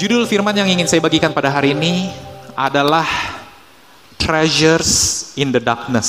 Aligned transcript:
Judul 0.00 0.24
firman 0.24 0.56
yang 0.56 0.64
ingin 0.64 0.88
saya 0.88 1.04
bagikan 1.04 1.28
pada 1.28 1.52
hari 1.52 1.76
ini 1.76 2.08
adalah 2.56 3.04
Treasures 4.16 5.28
in 5.36 5.52
the 5.52 5.60
Darkness. 5.60 6.08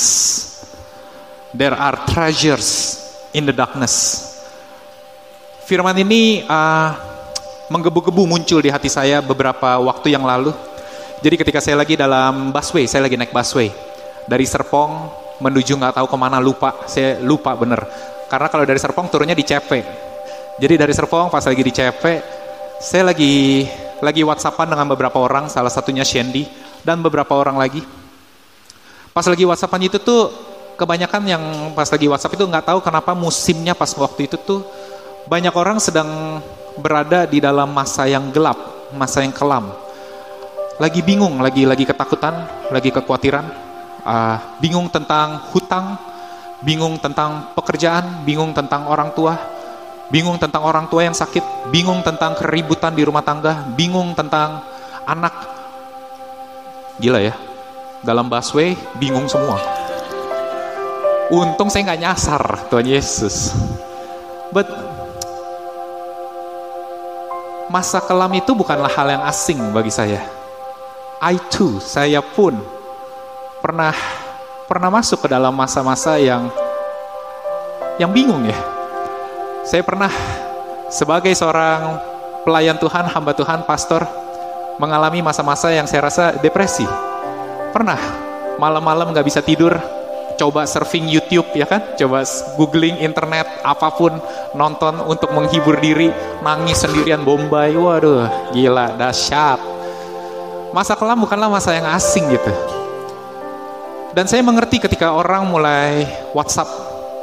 There 1.52 1.76
are 1.76 2.08
treasures 2.08 2.96
in 3.36 3.44
the 3.44 3.52
darkness. 3.52 4.24
Firman 5.68 5.92
ini 6.00 6.40
uh, 6.48 6.96
menggebu-gebu 7.68 8.24
muncul 8.24 8.64
di 8.64 8.72
hati 8.72 8.88
saya 8.88 9.20
beberapa 9.20 9.76
waktu 9.84 10.16
yang 10.16 10.24
lalu. 10.24 10.56
Jadi 11.20 11.44
ketika 11.44 11.60
saya 11.60 11.76
lagi 11.76 11.92
dalam 11.92 12.48
busway, 12.48 12.88
saya 12.88 13.04
lagi 13.04 13.20
naik 13.20 13.36
busway 13.36 13.68
dari 14.24 14.48
Serpong 14.48 15.12
menuju 15.44 15.76
nggak 15.76 16.00
tahu 16.00 16.08
ke 16.08 16.16
mana 16.16 16.40
lupa, 16.40 16.88
saya 16.88 17.20
lupa 17.20 17.52
bener. 17.60 17.84
Karena 18.32 18.48
kalau 18.48 18.64
dari 18.64 18.80
Serpong 18.80 19.12
turunnya 19.12 19.36
di 19.36 19.44
CP. 19.44 19.84
Jadi 20.56 20.80
dari 20.80 20.96
Serpong 20.96 21.28
pas 21.28 21.44
lagi 21.44 21.60
di 21.60 21.68
CP, 21.76 22.40
saya 22.82 23.14
lagi 23.14 23.62
lagi 24.02 24.26
WhatsAppan 24.26 24.66
dengan 24.66 24.90
beberapa 24.90 25.22
orang, 25.22 25.46
salah 25.46 25.70
satunya 25.70 26.02
Shandy 26.02 26.50
dan 26.82 26.98
beberapa 26.98 27.30
orang 27.38 27.54
lagi. 27.54 27.78
Pas 29.14 29.22
lagi 29.22 29.46
WhatsAppan 29.46 29.86
itu 29.86 30.02
tuh 30.02 30.34
kebanyakan 30.74 31.22
yang 31.30 31.44
pas 31.78 31.86
lagi 31.86 32.10
WhatsApp 32.10 32.34
itu 32.34 32.42
nggak 32.42 32.66
tahu 32.66 32.82
kenapa 32.82 33.14
musimnya 33.14 33.78
pas 33.78 33.86
waktu 33.94 34.26
itu 34.26 34.34
tuh 34.34 34.66
banyak 35.30 35.54
orang 35.54 35.78
sedang 35.78 36.42
berada 36.74 37.22
di 37.22 37.38
dalam 37.38 37.70
masa 37.70 38.10
yang 38.10 38.34
gelap, 38.34 38.90
masa 38.98 39.22
yang 39.22 39.30
kelam. 39.30 39.70
Lagi 40.82 41.06
bingung, 41.06 41.38
lagi 41.38 41.62
lagi 41.62 41.86
ketakutan, 41.86 42.50
lagi 42.74 42.90
kekhawatiran, 42.90 43.46
uh, 44.02 44.58
bingung 44.58 44.90
tentang 44.90 45.38
hutang, 45.54 45.94
bingung 46.66 46.98
tentang 46.98 47.54
pekerjaan, 47.54 48.26
bingung 48.26 48.50
tentang 48.50 48.90
orang 48.90 49.14
tua, 49.14 49.38
bingung 50.08 50.40
tentang 50.40 50.64
orang 50.64 50.88
tua 50.88 51.06
yang 51.06 51.14
sakit, 51.14 51.70
bingung 51.70 52.00
tentang 52.02 52.34
keributan 52.34 52.96
di 52.96 53.06
rumah 53.06 53.22
tangga, 53.22 53.68
bingung 53.76 54.16
tentang 54.16 54.64
anak. 55.06 55.34
Gila 56.98 57.20
ya, 57.20 57.34
dalam 58.02 58.26
busway 58.26 58.74
bingung 58.98 59.30
semua. 59.30 59.60
Untung 61.32 61.72
saya 61.72 61.92
nggak 61.92 62.02
nyasar, 62.02 62.42
Tuhan 62.68 62.86
Yesus. 62.88 63.56
But 64.52 64.68
masa 67.72 68.04
kelam 68.04 68.36
itu 68.36 68.52
bukanlah 68.52 68.92
hal 68.92 69.08
yang 69.16 69.24
asing 69.24 69.72
bagi 69.72 69.88
saya. 69.88 70.20
I 71.22 71.40
too, 71.48 71.80
saya 71.80 72.20
pun 72.20 72.58
pernah 73.64 73.94
pernah 74.68 74.90
masuk 74.92 75.24
ke 75.24 75.28
dalam 75.30 75.54
masa-masa 75.54 76.18
yang 76.18 76.50
yang 77.96 78.10
bingung 78.10 78.42
ya 78.44 78.71
saya 79.62 79.82
pernah 79.86 80.10
sebagai 80.90 81.30
seorang 81.38 82.02
pelayan 82.42 82.76
Tuhan, 82.76 83.06
hamba 83.06 83.32
Tuhan, 83.32 83.62
pastor, 83.62 84.02
mengalami 84.82 85.22
masa-masa 85.22 85.70
yang 85.70 85.86
saya 85.86 86.10
rasa 86.10 86.34
depresi. 86.42 86.84
Pernah, 87.70 87.98
malam-malam 88.58 89.14
gak 89.14 89.24
bisa 89.24 89.38
tidur, 89.40 89.78
coba 90.34 90.66
surfing 90.66 91.06
YouTube 91.06 91.46
ya 91.54 91.64
kan, 91.64 91.94
coba 91.94 92.26
googling 92.58 92.98
internet, 92.98 93.46
apa 93.62 93.88
pun, 93.94 94.18
nonton 94.58 94.98
untuk 95.06 95.30
menghibur 95.30 95.78
diri, 95.78 96.10
nangis 96.42 96.82
sendirian 96.82 97.22
Bombay, 97.22 97.78
waduh, 97.78 98.50
gila, 98.50 98.98
dahsyat. 98.98 99.62
Masa 100.74 100.98
kelam 100.98 101.22
bukanlah 101.22 101.52
masa 101.52 101.76
yang 101.76 101.86
asing 101.86 102.26
gitu. 102.32 102.52
Dan 104.12 104.28
saya 104.28 104.44
mengerti 104.44 104.76
ketika 104.76 105.14
orang 105.14 105.48
mulai 105.48 106.04
WhatsApp 106.36 106.68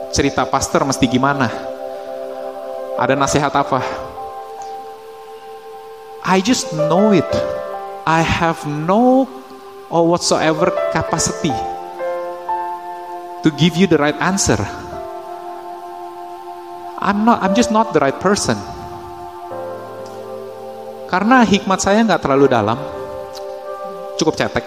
cerita 0.10 0.42
pastor 0.48 0.86
mesti 0.90 1.06
gimana, 1.06 1.46
ada 3.00 3.16
nasihat 3.16 3.56
apa? 3.56 3.80
I 6.20 6.44
just 6.44 6.68
know 6.76 7.16
it. 7.16 7.28
I 8.04 8.20
have 8.20 8.60
no 8.68 9.24
or 9.88 10.04
whatsoever 10.04 10.68
capacity 10.92 11.56
to 13.42 13.50
give 13.56 13.80
you 13.80 13.88
the 13.88 13.96
right 13.96 14.18
answer. 14.20 14.60
I'm 17.00 17.24
not, 17.24 17.40
I'm 17.40 17.56
just 17.56 17.72
not 17.72 17.96
the 17.96 18.04
right 18.04 18.20
person. 18.20 18.60
Karena 21.08 21.48
hikmat 21.48 21.80
saya 21.80 22.04
nggak 22.04 22.22
terlalu 22.22 22.52
dalam, 22.52 22.78
cukup 24.20 24.36
cetek. 24.36 24.66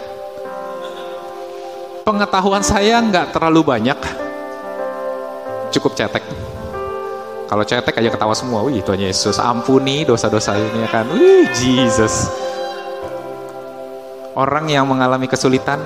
Pengetahuan 2.03 2.65
saya 2.65 2.99
nggak 2.99 3.31
terlalu 3.31 3.61
banyak, 3.63 3.99
cukup 5.71 5.95
cetek. 5.95 6.52
Kalau 7.53 7.69
cetek 7.69 8.01
aja 8.01 8.09
ketawa 8.09 8.33
semua, 8.33 8.65
wih 8.65 8.81
Tuhan 8.81 9.05
Yesus 9.05 9.37
ampuni 9.37 10.09
dosa-dosa 10.09 10.57
ini 10.57 10.89
ya 10.89 10.89
kan, 10.89 11.05
wih 11.13 11.45
Jesus. 11.53 12.33
Orang 14.33 14.73
yang 14.73 14.89
mengalami 14.89 15.29
kesulitan, 15.29 15.77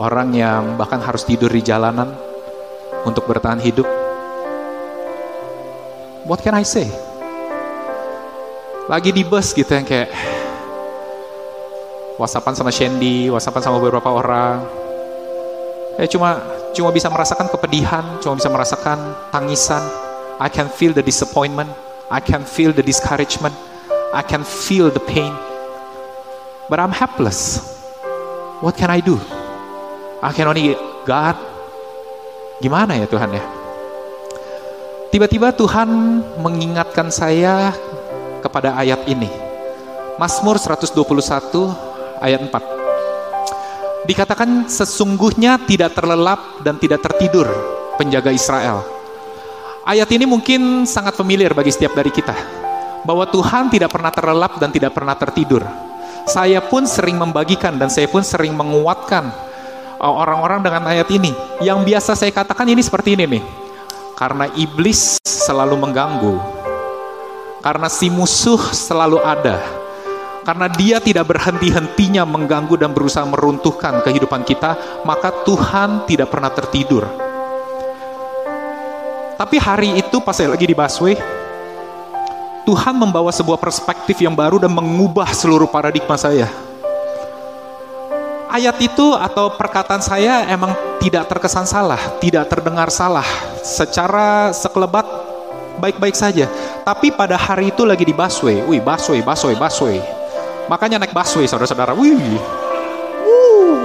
orang 0.00 0.32
yang 0.32 0.80
bahkan 0.80 1.04
harus 1.04 1.28
tidur 1.28 1.52
di 1.52 1.60
jalanan 1.60 2.16
untuk 3.04 3.28
bertahan 3.28 3.60
hidup. 3.60 3.84
What 6.24 6.40
can 6.40 6.56
I 6.56 6.64
say? 6.64 6.88
Lagi 8.88 9.12
di 9.12 9.20
bus 9.20 9.52
gitu 9.52 9.68
yang 9.68 9.84
kayak 9.84 10.08
whatsappan 12.16 12.56
sama 12.56 12.72
Shandy, 12.72 13.28
whatsappan 13.28 13.60
sama 13.60 13.84
beberapa 13.84 14.08
orang. 14.08 14.64
Eh 16.00 16.08
cuma 16.08 16.40
cuma 16.74 16.90
bisa 16.90 17.06
merasakan 17.06 17.46
kepedihan, 17.48 18.02
cuma 18.18 18.34
bisa 18.34 18.50
merasakan 18.50 18.98
tangisan. 19.30 19.80
I 20.42 20.50
can 20.50 20.66
feel 20.66 20.90
the 20.90 21.00
disappointment, 21.00 21.70
I 22.10 22.18
can 22.18 22.42
feel 22.42 22.74
the 22.74 22.82
discouragement, 22.82 23.54
I 24.10 24.26
can 24.26 24.42
feel 24.42 24.90
the 24.90 25.00
pain. 25.00 25.30
But 26.66 26.82
I'm 26.82 26.90
helpless. 26.90 27.62
What 28.58 28.74
can 28.74 28.90
I 28.90 28.98
do? 28.98 29.16
I 30.18 30.34
can 30.34 30.50
only 30.50 30.74
God. 31.06 31.38
Gimana 32.58 32.98
ya 32.98 33.06
Tuhan 33.06 33.30
ya? 33.30 33.44
Tiba-tiba 35.14 35.54
Tuhan 35.54 35.86
mengingatkan 36.42 37.06
saya 37.06 37.70
kepada 38.42 38.74
ayat 38.74 39.06
ini. 39.06 39.30
Mazmur 40.18 40.58
121 40.58 40.90
ayat 42.18 42.40
4. 42.42 42.73
Dikatakan 44.04 44.68
sesungguhnya 44.68 45.64
tidak 45.64 45.96
terlelap 45.96 46.60
dan 46.60 46.76
tidak 46.76 47.00
tertidur 47.00 47.48
penjaga 47.96 48.28
Israel. 48.28 48.84
Ayat 49.84 50.08
ini 50.12 50.28
mungkin 50.28 50.84
sangat 50.84 51.16
familiar 51.16 51.56
bagi 51.56 51.72
setiap 51.72 51.96
dari 51.96 52.12
kita. 52.12 52.36
Bahwa 53.04 53.24
Tuhan 53.28 53.72
tidak 53.72 53.92
pernah 53.92 54.12
terlelap 54.12 54.60
dan 54.60 54.68
tidak 54.72 54.92
pernah 54.92 55.16
tertidur. 55.16 55.64
Saya 56.28 56.60
pun 56.60 56.84
sering 56.84 57.16
membagikan 57.16 57.76
dan 57.76 57.88
saya 57.92 58.08
pun 58.08 58.24
sering 58.24 58.52
menguatkan 58.56 59.28
uh, 60.00 60.14
orang-orang 60.20 60.60
dengan 60.64 60.84
ayat 60.88 61.08
ini. 61.08 61.32
Yang 61.64 61.78
biasa 61.84 62.10
saya 62.16 62.32
katakan 62.32 62.68
ini 62.68 62.80
seperti 62.84 63.16
ini 63.16 63.24
nih. 63.40 63.44
Karena 64.16 64.48
iblis 64.56 65.16
selalu 65.24 65.80
mengganggu. 65.80 66.36
Karena 67.64 67.88
si 67.88 68.12
musuh 68.12 68.60
selalu 68.72 69.20
ada 69.24 69.83
karena 70.44 70.68
dia 70.68 71.00
tidak 71.00 71.32
berhenti-hentinya 71.32 72.28
mengganggu 72.28 72.76
dan 72.76 72.92
berusaha 72.92 73.24
meruntuhkan 73.24 74.04
kehidupan 74.04 74.44
kita, 74.44 75.02
maka 75.08 75.32
Tuhan 75.42 76.04
tidak 76.04 76.28
pernah 76.28 76.52
tertidur. 76.52 77.08
Tapi 79.34 79.56
hari 79.58 79.98
itu 79.98 80.20
pas 80.22 80.36
saya 80.36 80.52
lagi 80.52 80.68
di 80.68 80.76
busway, 80.76 81.18
Tuhan 82.68 82.94
membawa 82.94 83.32
sebuah 83.34 83.58
perspektif 83.58 84.20
yang 84.20 84.36
baru 84.36 84.62
dan 84.62 84.70
mengubah 84.70 85.26
seluruh 85.32 85.66
paradigma 85.66 86.14
saya. 86.14 86.46
Ayat 88.54 88.78
itu 88.78 89.10
atau 89.18 89.50
perkataan 89.58 89.98
saya 89.98 90.46
emang 90.46 90.70
tidak 91.02 91.26
terkesan 91.26 91.66
salah, 91.66 91.98
tidak 92.22 92.46
terdengar 92.46 92.86
salah. 92.86 93.26
Secara 93.66 94.54
sekelebat 94.54 95.02
baik-baik 95.82 96.14
saja. 96.14 96.46
Tapi 96.86 97.10
pada 97.10 97.34
hari 97.34 97.74
itu 97.74 97.82
lagi 97.82 98.06
di 98.06 98.14
busway, 98.14 98.62
wih 98.62 98.78
busway, 98.78 99.18
busway, 99.18 99.58
busway 99.58 100.23
Makanya 100.68 100.96
naik 101.00 101.12
busway 101.12 101.44
saudara-saudara. 101.44 101.92
Wih. 101.92 102.40
Uh. 103.24 103.80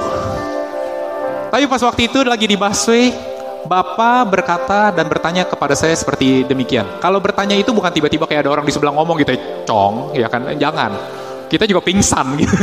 Tapi 1.50 1.66
pas 1.66 1.82
waktu 1.84 2.08
itu 2.08 2.20
lagi 2.24 2.46
di 2.48 2.56
busway, 2.56 3.12
Bapak 3.60 4.32
berkata 4.32 4.90
dan 4.96 5.12
bertanya 5.12 5.44
kepada 5.44 5.76
saya 5.76 5.92
seperti 5.92 6.48
demikian. 6.48 6.88
Kalau 7.04 7.20
bertanya 7.20 7.60
itu 7.60 7.76
bukan 7.76 7.92
tiba-tiba 7.92 8.24
kayak 8.24 8.48
ada 8.48 8.52
orang 8.56 8.64
di 8.64 8.72
sebelah 8.72 8.96
ngomong 8.96 9.20
gitu, 9.20 9.36
cong, 9.68 10.16
ya 10.16 10.32
kan? 10.32 10.48
Jangan. 10.56 10.92
Kita 11.52 11.68
juga 11.68 11.84
pingsan 11.84 12.34
gitu. 12.42 12.56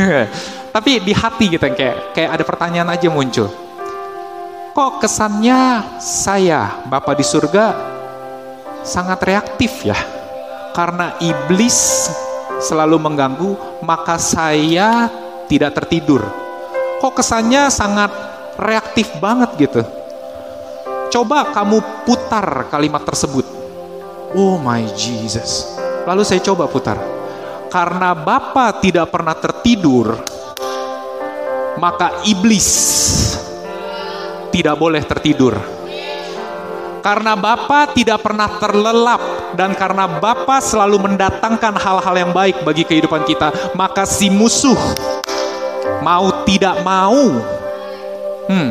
Tapi 0.73 1.05
di 1.05 1.13
hati 1.13 1.53
gitu 1.53 1.67
kayak 1.69 2.17
kayak 2.17 2.31
ada 2.41 2.45
pertanyaan 2.47 2.89
aja 2.97 3.09
muncul. 3.13 3.49
Kok 4.73 5.01
kesannya 5.01 5.97
saya, 6.01 6.85
Bapak 6.89 7.17
di 7.17 7.25
surga, 7.25 7.73
sangat 8.85 9.21
reaktif 9.25 9.89
ya? 9.89 9.97
Karena 10.77 11.17
iblis 11.21 12.09
selalu 12.67 12.99
mengganggu, 12.99 13.55
maka 13.87 14.19
saya 14.19 15.07
tidak 15.47 15.79
tertidur. 15.79 16.27
Kok 16.99 17.23
kesannya 17.23 17.71
sangat 17.71 18.11
reaktif 18.59 19.07
banget 19.23 19.55
gitu? 19.55 19.87
Coba 21.15 21.55
kamu 21.55 22.03
putar 22.03 22.67
kalimat 22.67 23.07
tersebut. 23.07 23.47
Oh 24.35 24.59
my 24.59 24.83
Jesus. 24.99 25.79
Lalu 26.03 26.27
saya 26.27 26.43
coba 26.43 26.67
putar. 26.67 26.99
Karena 27.71 28.15
Bapak 28.15 28.83
tidak 28.83 29.11
pernah 29.11 29.35
tertidur, 29.39 30.19
maka 31.77 32.25
iblis 32.25 32.69
tidak 34.51 34.77
boleh 34.81 35.03
tertidur. 35.05 35.76
Karena 37.07 37.39
Bapa 37.39 37.95
tidak 37.95 38.19
pernah 38.27 38.59
terlelap 38.59 39.55
dan 39.55 39.79
karena 39.79 40.19
Bapa 40.19 40.59
selalu 40.59 41.07
mendatangkan 41.07 41.79
hal-hal 41.79 42.15
yang 42.19 42.35
baik 42.35 42.67
bagi 42.67 42.83
kehidupan 42.83 43.23
kita, 43.23 43.55
maka 43.79 44.03
si 44.03 44.27
musuh 44.27 44.75
mau 46.03 46.43
tidak 46.43 46.83
mau 46.83 47.31
hmm, 48.51 48.71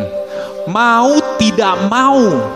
mau 0.68 1.16
tidak 1.40 1.80
mau 1.88 2.52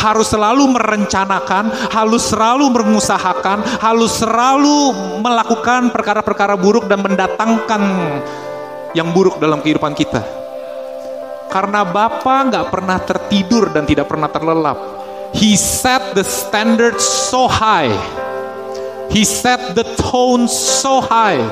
harus 0.00 0.32
selalu 0.32 0.64
merencanakan, 0.72 1.68
harus 1.92 2.24
selalu 2.24 2.72
mengusahakan, 2.72 3.60
harus 3.76 4.16
selalu 4.16 4.96
melakukan 5.20 5.92
perkara-perkara 5.92 6.56
buruk 6.56 6.88
dan 6.88 7.04
mendatangkan 7.04 7.82
yang 8.96 9.12
buruk 9.12 9.36
dalam 9.36 9.60
kehidupan 9.60 9.92
kita. 9.92 10.24
Karena 11.52 11.84
Bapa 11.84 12.48
nggak 12.48 12.66
pernah 12.72 12.96
tertidur 13.04 13.68
dan 13.68 13.84
tidak 13.84 14.08
pernah 14.08 14.32
terlelap. 14.32 14.99
He 15.30 15.54
set 15.54 16.14
the 16.18 16.26
standard 16.26 16.98
so 16.98 17.46
high. 17.46 17.94
He 19.10 19.26
set 19.26 19.74
the 19.74 19.86
tone 19.98 20.46
so 20.50 21.02
high. 21.02 21.42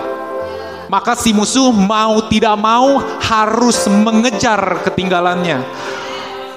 Maka 0.88 1.19
si 1.19 1.36
musuh 1.36 1.69
mau 1.75 2.22
tidak 2.32 2.56
mau 2.56 3.02
harus 3.20 3.84
mengejar 3.90 4.82
ketinggalannya. 4.88 5.60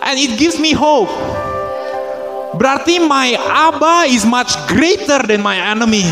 And 0.02 0.16
it 0.18 0.40
gives 0.40 0.58
me 0.58 0.72
hope. 0.72 1.12
Berarti 2.56 3.00
my 3.00 3.36
Abba 3.48 4.08
is 4.08 4.28
much 4.28 4.56
greater 4.68 5.24
than 5.24 5.44
my 5.44 5.56
enemy. 5.58 6.08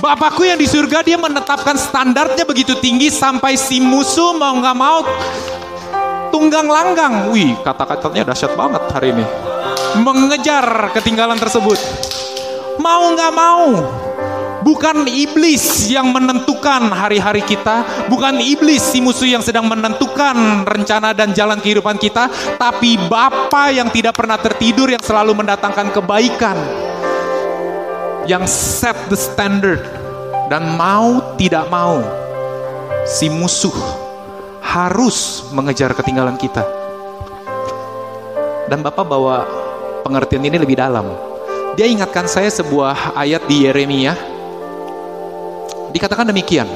Bapakku 0.00 0.44
yang 0.44 0.60
di 0.60 0.68
surga 0.68 1.04
dia 1.04 1.16
menetapkan 1.16 1.76
standarnya 1.76 2.44
begitu 2.44 2.76
tinggi 2.80 3.08
sampai 3.12 3.56
si 3.56 3.80
musuh 3.80 4.36
mau 4.36 4.56
nggak 4.56 4.76
mau 4.76 5.00
tunggang 6.28 6.68
langgang. 6.68 7.32
Wih, 7.32 7.56
kata-katanya 7.64 8.32
dahsyat 8.32 8.52
banget 8.52 8.82
hari 8.92 9.16
ini. 9.16 9.45
Mengejar 10.00 10.92
ketinggalan 10.92 11.40
tersebut. 11.40 11.78
Mau 12.76 13.16
nggak 13.16 13.32
mau, 13.32 13.64
Bukan 14.66 15.06
iblis 15.06 15.86
yang 15.94 16.10
menentukan 16.10 16.90
hari-hari 16.90 17.38
kita, 17.46 17.86
bukan 18.10 18.42
iblis 18.42 18.82
si 18.82 18.98
musuh 18.98 19.30
yang 19.30 19.38
sedang 19.38 19.70
menentukan 19.70 20.66
rencana 20.66 21.14
dan 21.14 21.30
jalan 21.30 21.62
kehidupan 21.62 21.94
kita, 21.94 22.26
tapi 22.58 22.98
Bapa 23.06 23.70
yang 23.70 23.86
tidak 23.94 24.18
pernah 24.18 24.34
tertidur 24.34 24.90
yang 24.90 24.98
selalu 24.98 25.38
mendatangkan 25.38 25.94
kebaikan. 25.94 26.58
Yang 28.26 28.50
set 28.50 28.98
the 29.06 29.14
standard 29.14 29.86
dan 30.50 30.74
mau 30.74 31.22
tidak 31.38 31.70
mau 31.70 32.02
si 33.06 33.30
musuh 33.30 33.70
harus 34.66 35.46
mengejar 35.54 35.94
ketinggalan 35.94 36.34
kita. 36.34 36.66
Dan 38.66 38.82
Bapak 38.82 39.06
bawa 39.06 39.65
pengertian 40.06 40.46
ini 40.46 40.62
lebih 40.62 40.78
dalam. 40.78 41.10
Dia 41.74 41.90
ingatkan 41.90 42.30
saya 42.30 42.46
sebuah 42.46 43.18
ayat 43.18 43.42
di 43.50 43.66
Yeremia 43.66 44.36
Dikatakan 45.96 46.28
demikian. 46.28 46.68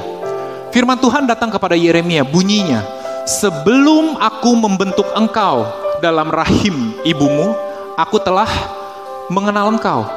Firman 0.73 0.97
Tuhan 0.97 1.29
datang 1.29 1.53
kepada 1.53 1.77
Yeremia, 1.77 2.25
bunyinya, 2.25 2.81
"Sebelum 3.29 4.17
aku 4.17 4.57
membentuk 4.57 5.05
engkau 5.13 5.61
dalam 6.01 6.33
rahim 6.33 6.97
ibumu, 7.05 7.53
aku 8.01 8.17
telah 8.17 8.49
mengenal 9.29 9.69
engkau." 9.77 10.09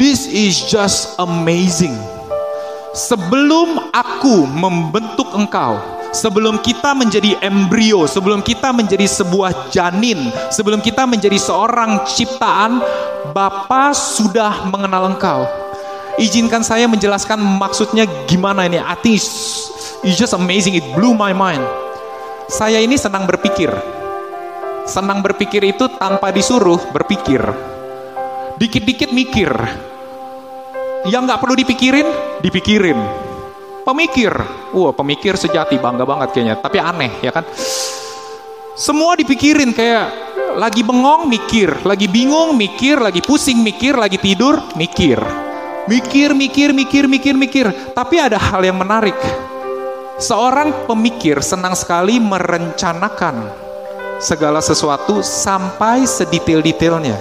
This 0.00 0.24
is 0.24 0.64
just 0.64 1.12
amazing. 1.20 1.92
Sebelum 2.96 3.92
aku 3.92 4.48
membentuk 4.48 5.36
engkau, 5.36 5.76
sebelum 6.10 6.58
kita 6.62 6.94
menjadi 6.94 7.38
embrio, 7.42 8.06
sebelum 8.06 8.42
kita 8.42 8.74
menjadi 8.74 9.06
sebuah 9.06 9.70
janin, 9.70 10.30
sebelum 10.50 10.82
kita 10.82 11.06
menjadi 11.06 11.38
seorang 11.38 12.06
ciptaan, 12.06 12.82
Bapa 13.30 13.94
sudah 13.94 14.66
mengenal 14.66 15.14
engkau. 15.14 15.46
Izinkan 16.18 16.60
saya 16.66 16.90
menjelaskan 16.90 17.38
maksudnya 17.38 18.04
gimana 18.26 18.66
ini. 18.66 18.76
I 18.76 18.98
think 18.98 19.16
it's, 19.16 19.70
it's 20.02 20.18
just 20.18 20.34
amazing. 20.34 20.76
It 20.76 20.84
blew 20.92 21.14
my 21.14 21.32
mind. 21.32 21.62
Saya 22.50 22.82
ini 22.82 22.98
senang 22.98 23.24
berpikir. 23.30 23.70
Senang 24.84 25.22
berpikir 25.22 25.62
itu 25.62 25.86
tanpa 25.96 26.34
disuruh 26.34 26.90
berpikir. 26.90 27.38
Dikit-dikit 28.58 29.14
mikir. 29.14 29.54
Yang 31.08 31.22
nggak 31.30 31.40
perlu 31.40 31.54
dipikirin, 31.56 32.08
dipikirin. 32.42 33.29
Pemikir. 33.84 34.32
Wah, 34.76 34.92
pemikir 34.92 35.34
sejati, 35.34 35.80
bangga 35.80 36.04
banget 36.04 36.36
kayaknya. 36.36 36.54
Tapi 36.60 36.78
aneh, 36.78 37.12
ya 37.24 37.32
kan? 37.32 37.44
Semua 38.76 39.16
dipikirin 39.18 39.72
kayak 39.76 40.30
lagi 40.56 40.80
bengong 40.80 41.28
mikir, 41.28 41.84
lagi 41.84 42.08
bingung 42.08 42.56
mikir, 42.56 42.96
lagi 43.00 43.20
pusing 43.20 43.60
mikir, 43.60 43.96
lagi 43.96 44.16
tidur 44.16 44.60
mikir. 44.74 45.20
Mikir, 45.88 46.36
mikir, 46.36 46.70
mikir, 46.76 47.04
mikir, 47.08 47.34
mikir. 47.34 47.66
Tapi 47.96 48.16
ada 48.20 48.38
hal 48.38 48.62
yang 48.62 48.78
menarik. 48.78 49.16
Seorang 50.20 50.84
pemikir 50.84 51.40
senang 51.40 51.72
sekali 51.72 52.20
merencanakan 52.20 53.48
segala 54.20 54.60
sesuatu 54.60 55.24
sampai 55.24 56.04
sedetail-detailnya. 56.04 57.16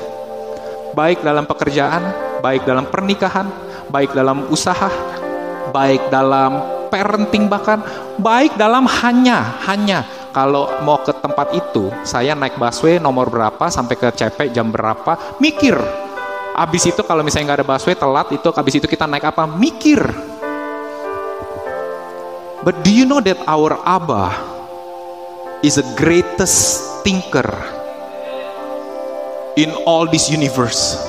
Baik 0.92 1.24
dalam 1.24 1.48
pekerjaan, 1.48 2.04
baik 2.44 2.68
dalam 2.68 2.84
pernikahan, 2.92 3.48
baik 3.88 4.12
dalam 4.12 4.51
usaha, 4.51 4.92
baik 5.70 6.10
dalam 6.10 6.60
parenting 6.90 7.46
bahkan, 7.46 7.82
baik 8.18 8.58
dalam 8.58 8.90
hanya, 8.90 9.62
hanya 9.70 10.06
kalau 10.30 10.70
mau 10.86 11.02
ke 11.02 11.14
tempat 11.14 11.54
itu, 11.58 11.90
saya 12.06 12.38
naik 12.38 12.58
busway 12.58 13.02
nomor 13.02 13.30
berapa 13.30 13.70
sampai 13.70 13.98
ke 13.98 14.08
CP 14.14 14.54
jam 14.54 14.70
berapa, 14.70 15.38
mikir 15.42 15.78
Abis 16.60 16.92
itu 16.92 17.00
kalau 17.08 17.24
misalnya 17.24 17.56
nggak 17.56 17.60
ada 17.64 17.68
busway 17.72 17.96
telat 17.96 18.28
itu 18.36 18.52
abis 18.52 18.84
itu 18.84 18.88
kita 18.92 19.08
naik 19.08 19.32
apa? 19.32 19.48
Mikir. 19.48 20.04
But 22.68 22.84
do 22.84 22.92
you 22.92 23.08
know 23.08 23.24
that 23.24 23.40
our 23.48 23.80
Abba 23.88 24.36
is 25.64 25.80
the 25.80 25.88
greatest 25.96 26.84
thinker 27.08 27.48
in 29.56 29.72
all 29.88 30.04
this 30.04 30.28
universe? 30.28 31.09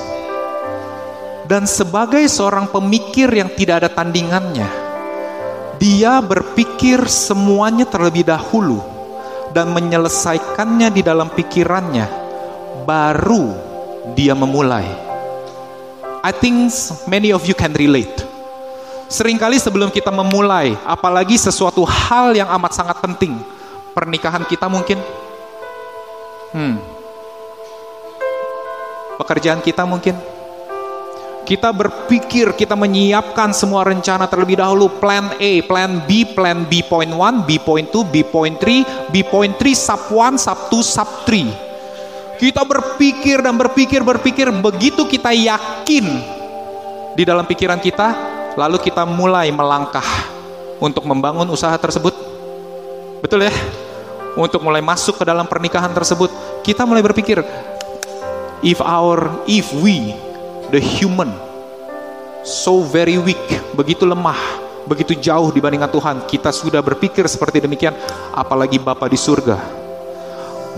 Dan 1.51 1.67
sebagai 1.67 2.23
seorang 2.31 2.71
pemikir 2.71 3.27
yang 3.27 3.51
tidak 3.51 3.83
ada 3.83 3.91
tandingannya, 3.91 4.71
dia 5.83 6.23
berpikir 6.23 7.03
semuanya 7.11 7.83
terlebih 7.83 8.23
dahulu 8.23 8.79
dan 9.51 9.75
menyelesaikannya 9.75 10.87
di 10.95 11.03
dalam 11.03 11.27
pikirannya, 11.27 12.07
baru 12.87 13.51
dia 14.15 14.31
memulai. 14.31 14.87
I 16.23 16.31
think 16.31 16.71
many 17.11 17.35
of 17.35 17.43
you 17.43 17.51
can 17.51 17.75
relate. 17.75 18.15
Seringkali 19.11 19.59
sebelum 19.59 19.91
kita 19.91 20.07
memulai, 20.07 20.71
apalagi 20.87 21.35
sesuatu 21.35 21.83
hal 21.83 22.31
yang 22.31 22.47
amat 22.47 22.79
sangat 22.79 23.03
penting, 23.03 23.35
pernikahan 23.91 24.47
kita 24.47 24.71
mungkin, 24.71 25.03
hmm, 26.55 26.79
pekerjaan 29.19 29.59
kita 29.59 29.83
mungkin, 29.83 30.30
kita 31.43 31.73
berpikir, 31.73 32.53
kita 32.53 32.77
menyiapkan 32.77 33.51
semua 33.51 33.83
rencana 33.83 34.29
terlebih 34.29 34.61
dahulu, 34.61 34.87
plan 35.01 35.33
A, 35.41 35.53
plan 35.65 36.01
B, 36.05 36.23
plan 36.31 36.63
B 36.65 36.85
point 36.85 37.09
1, 37.09 37.47
B 37.47 37.57
point 37.59 37.87
2, 37.89 38.13
B 38.13 38.15
point 38.23 38.55
3, 38.57 39.09
B 39.09 39.15
point 39.25 39.53
3, 39.57 39.73
sub 39.73 40.01
1, 40.09 40.37
sub 40.37 40.59
2, 40.69 40.81
sub 40.85 41.09
3 41.27 42.41
kita 42.41 42.65
berpikir 42.65 43.37
dan 43.45 43.53
berpikir, 43.53 44.01
berpikir, 44.01 44.49
begitu 44.49 45.05
kita 45.05 45.29
yakin 45.29 46.05
di 47.13 47.21
dalam 47.21 47.45
pikiran 47.45 47.77
kita, 47.77 48.17
lalu 48.57 48.81
kita 48.81 49.05
mulai 49.05 49.53
melangkah 49.53 50.05
untuk 50.81 51.05
membangun 51.05 51.45
usaha 51.53 51.77
tersebut. 51.77 52.17
Betul 53.21 53.45
ya? 53.45 53.53
untuk 54.35 54.63
mulai 54.63 54.79
masuk 54.79 55.19
ke 55.19 55.23
dalam 55.27 55.47
pernikahan 55.47 55.91
tersebut, 55.91 56.31
kita 56.63 56.87
mulai 56.87 57.03
berpikir, 57.03 57.43
if 58.63 58.79
our, 58.79 59.43
if 59.47 59.67
we, 59.83 60.15
the 60.71 60.79
human, 60.79 61.29
so 62.47 62.81
very 62.87 63.19
weak, 63.19 63.43
begitu 63.75 64.07
lemah, 64.07 64.39
begitu 64.87 65.13
jauh 65.19 65.51
dibandingkan 65.51 65.91
Tuhan, 65.91 66.15
kita 66.25 66.49
sudah 66.55 66.79
berpikir 66.79 67.27
seperti 67.27 67.59
demikian, 67.59 67.93
apalagi 68.31 68.79
Bapa 68.79 69.11
di 69.11 69.19
surga. 69.19 69.59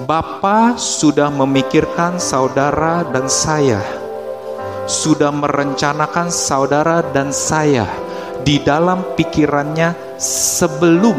Bapa 0.10 0.74
sudah 0.76 1.30
memikirkan 1.30 2.18
saudara 2.18 3.06
dan 3.06 3.30
saya, 3.30 3.80
sudah 4.90 5.30
merencanakan 5.30 6.34
saudara 6.34 7.06
dan 7.14 7.30
saya 7.30 7.86
di 8.42 8.58
dalam 8.60 9.14
pikirannya 9.14 10.18
sebelum 10.18 11.16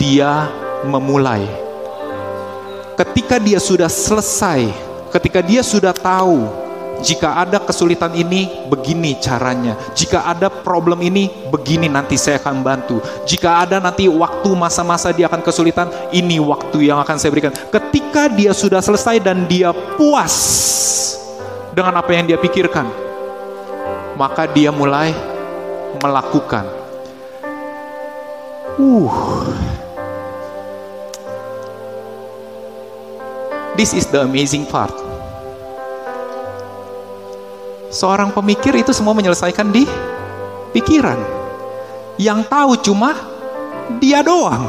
dia 0.00 0.48
memulai. 0.88 1.44
Ketika 2.96 3.36
dia 3.36 3.60
sudah 3.60 3.92
selesai, 3.92 4.72
ketika 5.12 5.44
dia 5.44 5.60
sudah 5.60 5.92
tahu 5.92 6.63
jika 7.00 7.40
ada 7.40 7.58
kesulitan 7.58 8.14
ini, 8.14 8.68
begini 8.70 9.18
caranya. 9.18 9.74
Jika 9.96 10.28
ada 10.28 10.46
problem 10.46 11.02
ini, 11.02 11.30
begini 11.50 11.90
nanti 11.90 12.14
saya 12.14 12.38
akan 12.38 12.62
bantu. 12.62 13.02
Jika 13.26 13.66
ada 13.66 13.82
nanti 13.82 14.06
waktu 14.06 14.50
masa-masa 14.54 15.10
dia 15.10 15.26
akan 15.26 15.42
kesulitan, 15.42 15.90
ini 16.14 16.38
waktu 16.38 16.92
yang 16.92 17.00
akan 17.02 17.16
saya 17.18 17.34
berikan. 17.34 17.54
Ketika 17.72 18.30
dia 18.30 18.54
sudah 18.54 18.78
selesai 18.78 19.18
dan 19.20 19.48
dia 19.50 19.74
puas 19.98 20.34
dengan 21.74 21.98
apa 21.98 22.10
yang 22.14 22.28
dia 22.30 22.38
pikirkan, 22.38 22.86
maka 24.14 24.46
dia 24.46 24.70
mulai 24.70 25.10
melakukan. 25.98 26.66
Uh, 28.74 29.06
This 33.74 33.90
is 33.90 34.06
the 34.06 34.22
amazing 34.22 34.70
part. 34.70 34.94
Seorang 37.94 38.34
pemikir 38.34 38.74
itu 38.74 38.90
semua 38.90 39.14
menyelesaikan 39.14 39.70
di 39.70 39.86
pikiran. 40.74 41.14
Yang 42.18 42.40
tahu 42.50 42.72
cuma 42.82 43.14
dia 44.02 44.18
doang. 44.18 44.66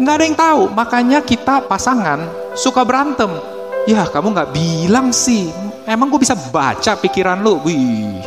Nggak 0.00 0.14
ada 0.16 0.24
yang 0.24 0.38
tahu, 0.40 0.62
makanya 0.72 1.18
kita 1.20 1.60
pasangan 1.68 2.24
suka 2.56 2.80
berantem. 2.80 3.28
Ya 3.84 4.08
kamu 4.08 4.32
nggak 4.32 4.50
bilang 4.56 5.12
sih, 5.12 5.52
emang 5.84 6.08
gue 6.08 6.24
bisa 6.24 6.32
baca 6.32 6.96
pikiran 6.96 7.44
lu. 7.44 7.60
Wih. 7.60 8.24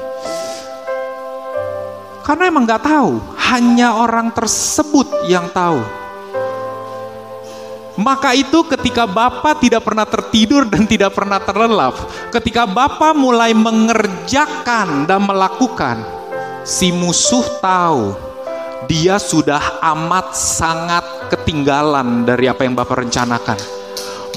Karena 2.22 2.54
emang 2.54 2.70
nggak 2.70 2.86
tahu, 2.86 3.18
hanya 3.50 3.98
orang 3.98 4.30
tersebut 4.30 5.26
yang 5.26 5.50
tahu. 5.50 5.82
Maka 8.00 8.32
itu 8.32 8.64
ketika 8.64 9.04
Bapak 9.04 9.60
tidak 9.60 9.84
pernah 9.84 10.08
tertidur 10.08 10.64
dan 10.64 10.88
tidak 10.88 11.12
pernah 11.12 11.36
terlelap, 11.44 12.00
ketika 12.32 12.64
Bapak 12.64 13.12
mulai 13.12 13.52
mengerjakan 13.52 15.04
dan 15.04 15.28
melakukan, 15.28 16.08
si 16.64 16.96
musuh 16.96 17.44
tahu 17.60 18.16
dia 18.88 19.20
sudah 19.20 19.84
amat 19.84 20.32
sangat 20.32 21.04
ketinggalan 21.28 22.24
dari 22.24 22.48
apa 22.48 22.64
yang 22.64 22.72
Bapak 22.72 23.04
rencanakan. 23.04 23.60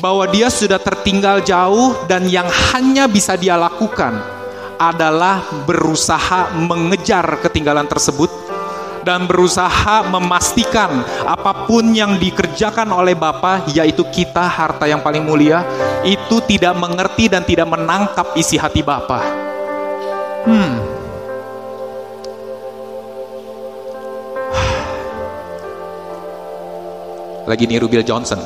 Bahwa 0.03 0.27
dia 0.27 0.51
sudah 0.51 0.83
tertinggal 0.83 1.47
jauh 1.47 1.95
dan 2.11 2.27
yang 2.27 2.51
hanya 2.75 3.07
bisa 3.07 3.39
dia 3.39 3.55
lakukan 3.55 4.19
adalah 4.75 5.47
berusaha 5.63 6.51
mengejar 6.59 7.39
ketinggalan 7.39 7.87
tersebut 7.87 8.52
dan 9.03 9.27
berusaha 9.27 10.07
memastikan 10.07 11.03
apa 11.27 11.67
pun 11.67 11.91
yang 11.91 12.17
dikerjakan 12.19 12.89
oleh 12.95 13.19
Bapa 13.19 13.67
yaitu 13.71 14.07
kita 14.09 14.47
harta 14.47 14.87
yang 14.87 15.03
paling 15.03 15.27
mulia 15.27 15.67
itu 16.07 16.39
tidak 16.47 16.75
mengerti 16.79 17.27
dan 17.31 17.43
tidak 17.43 17.69
menangkap 17.71 18.35
isi 18.39 18.59
hati 18.59 18.83
Bapa. 18.83 19.21
Hmm. 20.47 20.75
Lagi 27.43 27.67
niru 27.67 27.91
Bill 27.91 28.07
Johnson. 28.07 28.39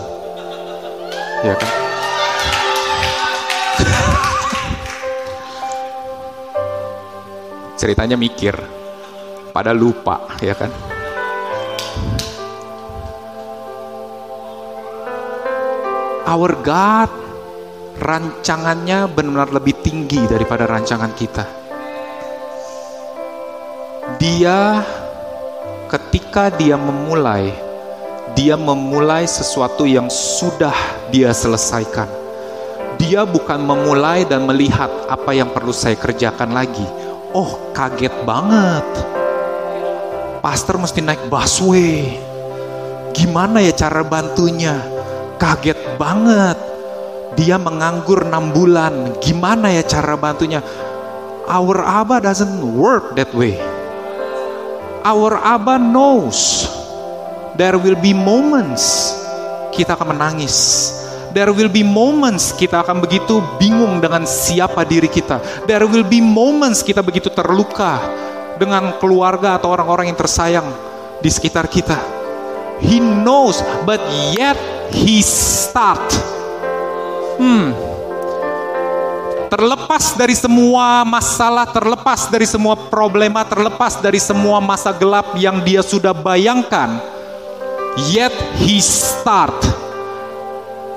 Ya 1.44 1.52
kan? 1.52 1.70
Ceritanya 7.76 8.16
mikir 8.16 8.56
pada 9.56 9.72
lupa 9.72 10.36
ya 10.44 10.52
kan? 10.52 10.68
Our 16.28 16.52
God 16.60 17.10
rancangannya 17.96 19.08
benar-benar 19.08 19.56
lebih 19.56 19.80
tinggi 19.80 20.28
daripada 20.28 20.68
rancangan 20.68 21.08
kita. 21.16 21.44
Dia 24.20 24.84
ketika 25.88 26.52
dia 26.52 26.76
memulai 26.76 27.48
dia 28.36 28.60
memulai 28.60 29.24
sesuatu 29.24 29.88
yang 29.88 30.12
sudah 30.12 30.76
dia 31.08 31.32
selesaikan. 31.32 32.04
Dia 33.00 33.24
bukan 33.24 33.64
memulai 33.64 34.28
dan 34.28 34.44
melihat 34.44 34.92
apa 35.08 35.32
yang 35.32 35.48
perlu 35.48 35.72
saya 35.72 35.96
kerjakan 35.96 36.52
lagi. 36.52 36.84
Oh 37.32 37.72
kaget 37.72 38.12
banget 38.28 38.84
pastor 40.46 40.78
mesti 40.78 41.02
naik 41.02 41.26
busway. 41.26 42.22
Gimana 43.10 43.58
ya 43.58 43.74
cara 43.74 44.06
bantunya? 44.06 44.78
Kaget 45.42 45.98
banget. 45.98 46.54
Dia 47.34 47.58
menganggur 47.58 48.22
enam 48.22 48.54
bulan. 48.54 49.18
Gimana 49.18 49.74
ya 49.74 49.82
cara 49.82 50.14
bantunya? 50.14 50.62
Our 51.50 51.82
Abba 51.82 52.22
doesn't 52.22 52.62
work 52.78 53.18
that 53.18 53.34
way. 53.34 53.58
Our 55.02 55.34
Abba 55.34 55.82
knows 55.82 56.70
there 57.58 57.74
will 57.74 57.98
be 57.98 58.14
moments 58.14 59.18
kita 59.74 59.98
akan 59.98 60.14
menangis. 60.14 60.94
There 61.34 61.50
will 61.50 61.68
be 61.68 61.82
moments 61.82 62.54
kita 62.54 62.86
akan 62.86 63.02
begitu 63.02 63.42
bingung 63.58 63.98
dengan 63.98 64.22
siapa 64.22 64.86
diri 64.86 65.10
kita. 65.10 65.42
There 65.66 65.90
will 65.90 66.06
be 66.06 66.22
moments 66.22 66.86
kita 66.86 67.02
begitu 67.02 67.34
terluka 67.34 68.25
dengan 68.56 68.96
keluarga 69.00 69.56
atau 69.60 69.72
orang-orang 69.72 70.12
yang 70.12 70.18
tersayang 70.18 70.66
di 71.20 71.30
sekitar 71.32 71.68
kita. 71.68 71.96
He 72.80 73.00
knows, 73.00 73.64
but 73.88 74.00
yet 74.36 74.56
he 74.92 75.24
start. 75.24 76.04
Hmm. 77.40 77.72
Terlepas 79.46 80.18
dari 80.18 80.34
semua 80.34 81.06
masalah, 81.06 81.70
terlepas 81.70 82.28
dari 82.28 82.44
semua 82.44 82.74
problema, 82.74 83.46
terlepas 83.46 83.96
dari 84.02 84.18
semua 84.18 84.58
masa 84.60 84.90
gelap 84.92 85.38
yang 85.38 85.62
dia 85.62 85.80
sudah 85.80 86.12
bayangkan, 86.12 86.98
yet 88.10 88.34
he 88.58 88.82
start. 88.82 89.54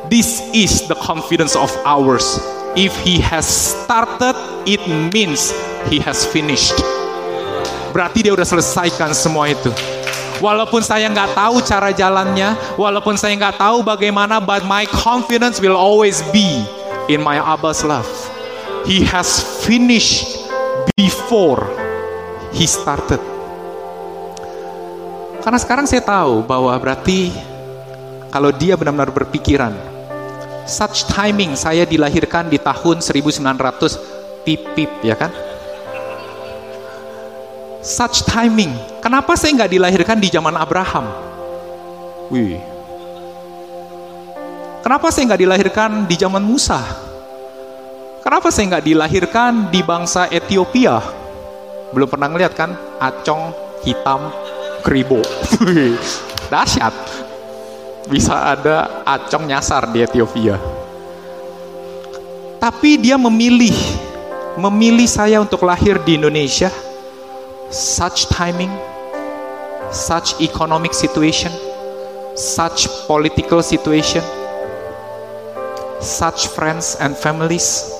This 0.10 0.42
is 0.52 0.90
the 0.90 0.98
confidence 0.98 1.54
of 1.54 1.70
ours. 1.86 2.42
If 2.74 2.98
he 3.06 3.22
has 3.22 3.46
started, 3.46 4.34
it 4.66 4.82
means 5.14 5.54
he 5.94 6.02
has 6.02 6.26
finished 6.26 6.99
berarti 7.92 8.26
dia 8.26 8.34
udah 8.34 8.48
selesaikan 8.48 9.12
semua 9.14 9.50
itu. 9.50 9.72
Walaupun 10.40 10.80
saya 10.80 11.12
nggak 11.12 11.36
tahu 11.36 11.60
cara 11.60 11.92
jalannya, 11.92 12.56
walaupun 12.80 13.20
saya 13.20 13.36
nggak 13.36 13.60
tahu 13.60 13.84
bagaimana, 13.84 14.40
but 14.40 14.64
my 14.64 14.88
confidence 14.88 15.60
will 15.60 15.76
always 15.76 16.24
be 16.32 16.64
in 17.12 17.20
my 17.20 17.36
Abba's 17.36 17.84
love. 17.84 18.08
He 18.88 19.04
has 19.04 19.44
finished 19.68 20.48
before 20.96 21.68
he 22.56 22.64
started. 22.64 23.20
Karena 25.44 25.60
sekarang 25.60 25.86
saya 25.88 26.04
tahu 26.04 26.44
bahwa 26.48 26.72
berarti 26.80 27.36
kalau 28.32 28.56
dia 28.56 28.80
benar-benar 28.80 29.12
berpikiran, 29.12 29.76
such 30.70 31.10
timing 31.10 31.58
saya 31.58 31.84
dilahirkan 31.84 32.48
di 32.48 32.62
tahun 32.62 33.04
1900 33.04 34.46
pip 34.48 34.62
pip 34.78 34.92
ya 35.04 35.20
kan? 35.20 35.49
Such 37.80 38.28
timing. 38.28 38.72
Kenapa 39.00 39.36
saya 39.40 39.56
nggak 39.56 39.72
dilahirkan 39.72 40.18
di 40.20 40.28
zaman 40.28 40.56
Abraham? 40.56 41.06
Wih. 42.32 42.60
Kenapa 44.84 45.12
saya 45.12 45.32
nggak 45.32 45.42
dilahirkan 45.44 45.92
di 46.08 46.16
zaman 46.16 46.44
Musa? 46.44 46.80
Kenapa 48.20 48.52
saya 48.52 48.76
nggak 48.76 48.86
dilahirkan 48.86 49.52
di 49.72 49.82
bangsa 49.84 50.28
Ethiopia? 50.28 51.00
Belum 51.96 52.08
pernah 52.08 52.28
ngeliat 52.30 52.54
kan? 52.54 52.76
Acong, 53.00 53.56
hitam, 53.84 54.30
kribo. 54.84 55.24
Dahsyat. 56.52 56.94
Bisa 58.10 58.58
ada 58.58 59.06
acong 59.06 59.46
nyasar 59.46 59.90
di 59.94 60.04
Ethiopia. 60.04 60.58
Tapi 62.60 63.00
dia 63.00 63.16
memilih, 63.16 63.76
memilih 64.60 65.08
saya 65.08 65.40
untuk 65.40 65.64
lahir 65.64 66.02
di 66.04 66.20
Indonesia 66.20 66.68
such 67.70 68.26
timing, 68.34 68.74
such 69.94 70.38
economic 70.42 70.94
situation, 70.94 71.54
such 72.34 72.90
political 73.06 73.62
situation, 73.62 74.26
such 76.02 76.50
friends 76.50 76.98
and 76.98 77.14
families. 77.14 77.94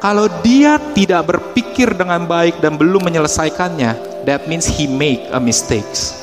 Kalau 0.00 0.32
dia 0.40 0.80
tidak 0.96 1.28
berpikir 1.28 1.92
dengan 1.92 2.24
baik 2.24 2.60
dan 2.64 2.80
belum 2.80 3.04
menyelesaikannya, 3.04 4.24
that 4.24 4.48
means 4.48 4.64
he 4.64 4.88
make 4.88 5.28
a 5.32 5.40
mistakes. 5.40 6.16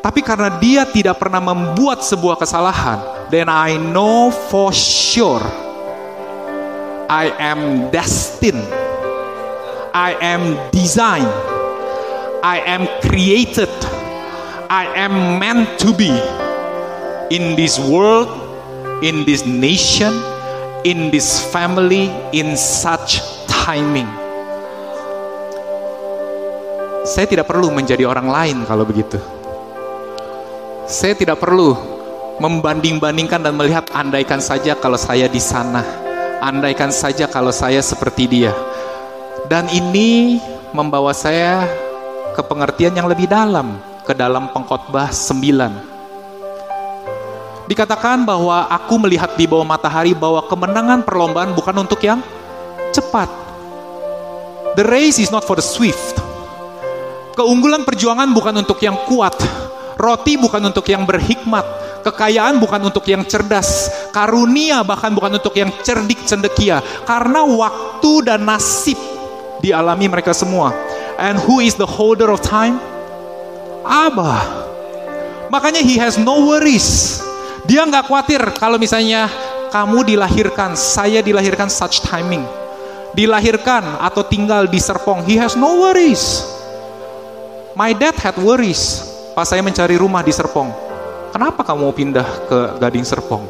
Tapi 0.00 0.22
karena 0.22 0.54
dia 0.62 0.86
tidak 0.86 1.18
pernah 1.18 1.42
membuat 1.42 2.00
sebuah 2.06 2.38
kesalahan, 2.38 3.28
then 3.28 3.50
I 3.50 3.76
know 3.76 4.32
for 4.48 4.70
sure 4.72 5.42
I 7.10 7.34
am 7.36 7.90
destined. 7.90 8.89
I 9.90 10.14
am 10.22 10.54
designed. 10.70 11.34
I 12.46 12.62
am 12.62 12.86
created. 13.02 13.70
I 14.70 14.86
am 14.94 15.42
meant 15.42 15.82
to 15.82 15.90
be 15.90 16.14
in 17.34 17.58
this 17.58 17.74
world, 17.82 18.30
in 19.02 19.26
this 19.26 19.42
nation, 19.42 20.14
in 20.86 21.10
this 21.10 21.42
family, 21.50 22.06
in 22.30 22.54
such 22.54 23.18
timing. 23.50 24.06
Saya 27.02 27.26
tidak 27.26 27.50
perlu 27.50 27.74
menjadi 27.74 28.06
orang 28.06 28.30
lain 28.30 28.56
kalau 28.70 28.86
begitu. 28.86 29.18
Saya 30.86 31.18
tidak 31.18 31.42
perlu 31.42 31.74
membanding-bandingkan 32.38 33.42
dan 33.42 33.58
melihat 33.58 33.90
andaikan 33.90 34.38
saja 34.38 34.78
kalau 34.78 34.96
saya 34.96 35.26
di 35.26 35.42
sana. 35.42 35.82
Andaikan 36.38 36.94
saja 36.94 37.26
kalau 37.26 37.50
saya 37.50 37.82
seperti 37.82 38.30
dia. 38.30 38.69
Dan 39.50 39.66
ini 39.74 40.38
membawa 40.70 41.10
saya 41.10 41.66
ke 42.38 42.42
pengertian 42.46 42.94
yang 42.94 43.10
lebih 43.10 43.26
dalam 43.26 43.82
ke 44.06 44.14
dalam 44.14 44.46
pengkhotbah 44.54 45.10
9. 45.10 47.66
Dikatakan 47.66 48.22
bahwa 48.22 48.70
aku 48.70 48.94
melihat 49.02 49.34
di 49.34 49.50
bawah 49.50 49.66
matahari 49.66 50.14
bahwa 50.14 50.46
kemenangan 50.46 51.02
perlombaan 51.02 51.50
bukan 51.50 51.82
untuk 51.82 51.98
yang 51.98 52.22
cepat. 52.94 53.26
The 54.78 54.86
race 54.86 55.18
is 55.18 55.34
not 55.34 55.42
for 55.42 55.58
the 55.58 55.66
swift. 55.66 56.22
Keunggulan 57.34 57.82
perjuangan 57.82 58.30
bukan 58.30 58.54
untuk 58.62 58.78
yang 58.78 59.02
kuat. 59.10 59.34
Roti 59.98 60.38
bukan 60.38 60.62
untuk 60.70 60.86
yang 60.86 61.02
berhikmat. 61.02 61.66
Kekayaan 62.06 62.62
bukan 62.62 62.86
untuk 62.86 63.02
yang 63.10 63.26
cerdas. 63.26 63.90
Karunia 64.14 64.86
bahkan 64.86 65.10
bukan 65.10 65.42
untuk 65.42 65.58
yang 65.58 65.74
cerdik 65.82 66.22
cendekia. 66.22 66.78
Karena 67.02 67.42
waktu 67.42 68.30
dan 68.30 68.46
nasib 68.46 69.18
dialami 69.60 70.08
mereka 70.08 70.32
semua. 70.32 70.72
And 71.20 71.36
who 71.44 71.60
is 71.60 71.76
the 71.76 71.86
holder 71.86 72.32
of 72.32 72.40
time? 72.40 72.80
Abah. 73.84 74.40
Makanya 75.52 75.84
he 75.84 76.00
has 76.00 76.16
no 76.16 76.48
worries. 76.48 77.20
Dia 77.68 77.84
nggak 77.84 78.08
khawatir 78.08 78.40
kalau 78.56 78.80
misalnya 78.80 79.28
kamu 79.70 80.16
dilahirkan, 80.16 80.74
saya 80.74 81.20
dilahirkan 81.20 81.68
such 81.68 82.02
timing. 82.02 82.42
Dilahirkan 83.12 84.00
atau 84.00 84.22
tinggal 84.24 84.70
di 84.70 84.78
Serpong, 84.78 85.22
he 85.26 85.36
has 85.36 85.54
no 85.58 85.82
worries. 85.82 86.46
My 87.74 87.94
dad 87.94 88.18
had 88.18 88.34
worries 88.38 89.02
pas 89.34 89.46
saya 89.46 89.62
mencari 89.62 89.94
rumah 89.94 90.24
di 90.24 90.34
Serpong. 90.34 90.70
Kenapa 91.30 91.62
kamu 91.62 91.80
mau 91.86 91.94
pindah 91.94 92.26
ke 92.50 92.58
Gading 92.82 93.06
Serpong? 93.06 93.46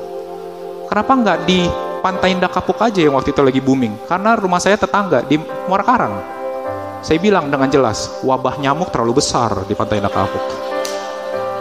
Kenapa 0.88 1.12
nggak 1.16 1.38
di 1.48 1.64
Pantai 2.00 2.32
Indah 2.32 2.48
Kapuk 2.48 2.80
aja 2.80 2.96
yang 2.96 3.12
waktu 3.12 3.36
itu 3.36 3.44
lagi 3.44 3.60
booming? 3.60 4.08
Karena 4.08 4.32
rumah 4.32 4.56
saya 4.56 4.80
tetangga 4.80 5.20
di 5.20 5.36
Muara 5.68 5.84
Karang. 5.84 6.14
Saya 7.04 7.20
bilang 7.20 7.52
dengan 7.52 7.68
jelas, 7.68 8.24
wabah 8.24 8.56
nyamuk 8.56 8.88
terlalu 8.88 9.20
besar 9.20 9.68
di 9.68 9.76
Pantai 9.76 10.00
Nakapuk. 10.00 10.40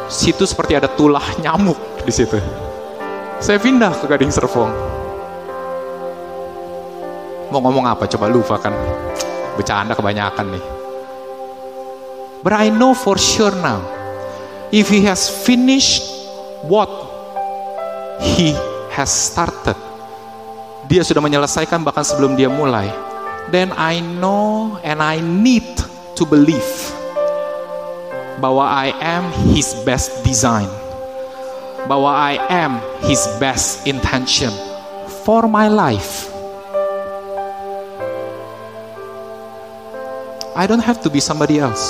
Situ 0.07 0.47
seperti 0.47 0.79
ada 0.79 0.87
tulah 0.87 1.23
nyamuk 1.43 1.75
di 2.07 2.11
situ. 2.15 2.39
Saya 3.43 3.59
pindah 3.59 3.91
ke 3.99 4.07
Gading 4.07 4.31
Serpong. 4.31 4.71
Mau 7.51 7.59
ngomong 7.59 7.87
apa? 7.91 8.07
Coba 8.07 8.31
lupa 8.31 8.55
kan. 8.63 8.71
Bercanda 9.59 9.91
kebanyakan 9.91 10.55
nih. 10.55 10.65
But 12.39 12.55
I 12.55 12.71
know 12.71 12.95
for 12.95 13.19
sure 13.19 13.51
now, 13.59 13.83
if 14.71 14.87
he 14.87 15.03
has 15.03 15.27
finished 15.27 16.07
what 16.63 16.87
he 18.23 18.55
has 18.95 19.11
started, 19.11 19.75
dia 20.89 21.05
sudah 21.05 21.21
menyelesaikan 21.21 21.85
bahkan 21.85 22.01
sebelum 22.01 22.33
dia 22.33 22.49
mulai 22.49 22.89
then 23.53 23.69
I 23.77 24.01
know 24.01 24.81
and 24.81 24.99
I 24.99 25.21
need 25.21 25.65
to 26.17 26.25
believe 26.25 26.65
bahwa 28.39 28.63
I 28.63 28.95
am 29.03 29.29
His 29.51 29.75
best 29.83 30.23
design, 30.23 30.71
bahwa 31.85 32.15
I 32.15 32.39
am 32.47 32.79
His 33.03 33.19
best 33.37 33.83
intention 33.83 34.49
for 35.27 35.45
my 35.45 35.67
life. 35.67 36.31
I 40.55 40.67
don't 40.67 40.83
have 40.83 41.03
to 41.03 41.11
be 41.11 41.19
somebody 41.23 41.59
else. 41.59 41.83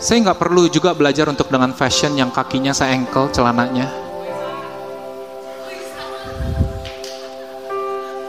Saya 0.00 0.22
nggak 0.26 0.38
perlu 0.38 0.66
juga 0.70 0.94
belajar 0.94 1.28
untuk 1.30 1.50
dengan 1.50 1.74
fashion 1.74 2.14
yang 2.18 2.34
kakinya 2.34 2.74
saya 2.74 2.94
ankle 2.94 3.30
celananya. 3.30 4.09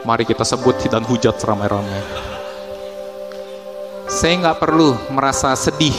Mari 0.02 0.26
kita 0.26 0.42
sebut 0.42 0.82
dan 0.90 1.06
hujat 1.06 1.38
ramai-ramai. 1.46 2.02
Saya 4.10 4.34
nggak 4.42 4.58
perlu 4.58 4.98
merasa 5.14 5.54
sedih 5.54 5.94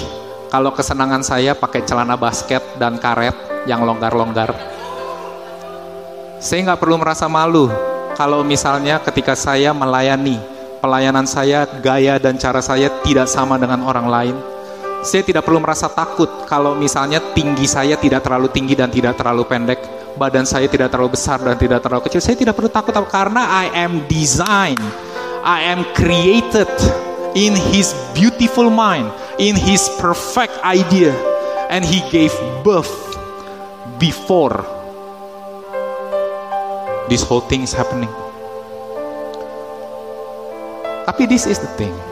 kalau 0.50 0.74
kesenangan 0.74 1.22
saya 1.22 1.54
pakai 1.54 1.86
celana 1.86 2.18
basket 2.18 2.60
dan 2.82 2.98
karet 2.98 3.64
yang 3.70 3.86
longgar-longgar. 3.86 4.50
Saya 6.42 6.66
nggak 6.66 6.82
perlu 6.82 6.98
merasa 6.98 7.30
malu 7.30 7.70
kalau 8.18 8.42
misalnya 8.42 8.98
ketika 8.98 9.38
saya 9.38 9.70
melayani, 9.70 10.42
pelayanan 10.82 11.24
saya, 11.24 11.62
gaya 11.78 12.18
dan 12.18 12.34
cara 12.42 12.58
saya 12.58 12.90
tidak 13.06 13.30
sama 13.30 13.54
dengan 13.54 13.86
orang 13.86 14.10
lain. 14.10 14.36
Saya 15.06 15.22
tidak 15.22 15.46
perlu 15.46 15.62
merasa 15.62 15.86
takut 15.86 16.42
kalau 16.50 16.74
misalnya 16.74 17.22
tinggi 17.38 17.70
saya 17.70 17.94
tidak 17.94 18.26
terlalu 18.26 18.50
tinggi 18.50 18.74
dan 18.74 18.90
tidak 18.90 19.14
terlalu 19.14 19.46
pendek 19.46 20.01
badan 20.16 20.44
saya 20.44 20.68
tidak 20.68 20.92
terlalu 20.92 21.16
besar 21.16 21.40
dan 21.40 21.56
tidak 21.56 21.80
terlalu 21.80 22.08
kecil, 22.08 22.20
saya 22.20 22.36
tidak 22.36 22.54
perlu 22.56 22.68
takut 22.68 22.92
karena 23.08 23.42
I 23.48 23.72
am 23.74 24.04
designed, 24.08 24.82
I 25.42 25.72
am 25.72 25.86
created 25.96 26.70
in 27.32 27.56
His 27.72 27.96
beautiful 28.12 28.68
mind, 28.68 29.08
in 29.40 29.56
His 29.56 29.88
perfect 29.96 30.56
idea, 30.62 31.12
and 31.72 31.82
He 31.82 32.04
gave 32.12 32.32
birth 32.60 32.92
before 33.96 34.64
this 37.08 37.24
whole 37.24 37.44
thing 37.44 37.64
is 37.64 37.72
happening. 37.72 38.10
Tapi 41.02 41.26
this 41.26 41.50
is 41.50 41.58
the 41.58 41.70
thing. 41.74 42.11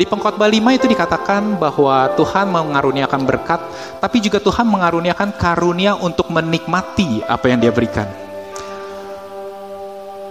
Di 0.00 0.08
pengkhotbah 0.08 0.48
5 0.48 0.80
itu 0.80 0.88
dikatakan 0.88 1.60
bahwa 1.60 2.16
Tuhan 2.16 2.48
mengaruniakan 2.48 3.20
berkat, 3.20 3.60
tapi 4.00 4.24
juga 4.24 4.40
Tuhan 4.40 4.64
mengaruniakan 4.64 5.36
karunia 5.36 5.92
untuk 5.92 6.32
menikmati 6.32 7.20
apa 7.28 7.52
yang 7.52 7.60
dia 7.60 7.68
berikan. 7.68 8.08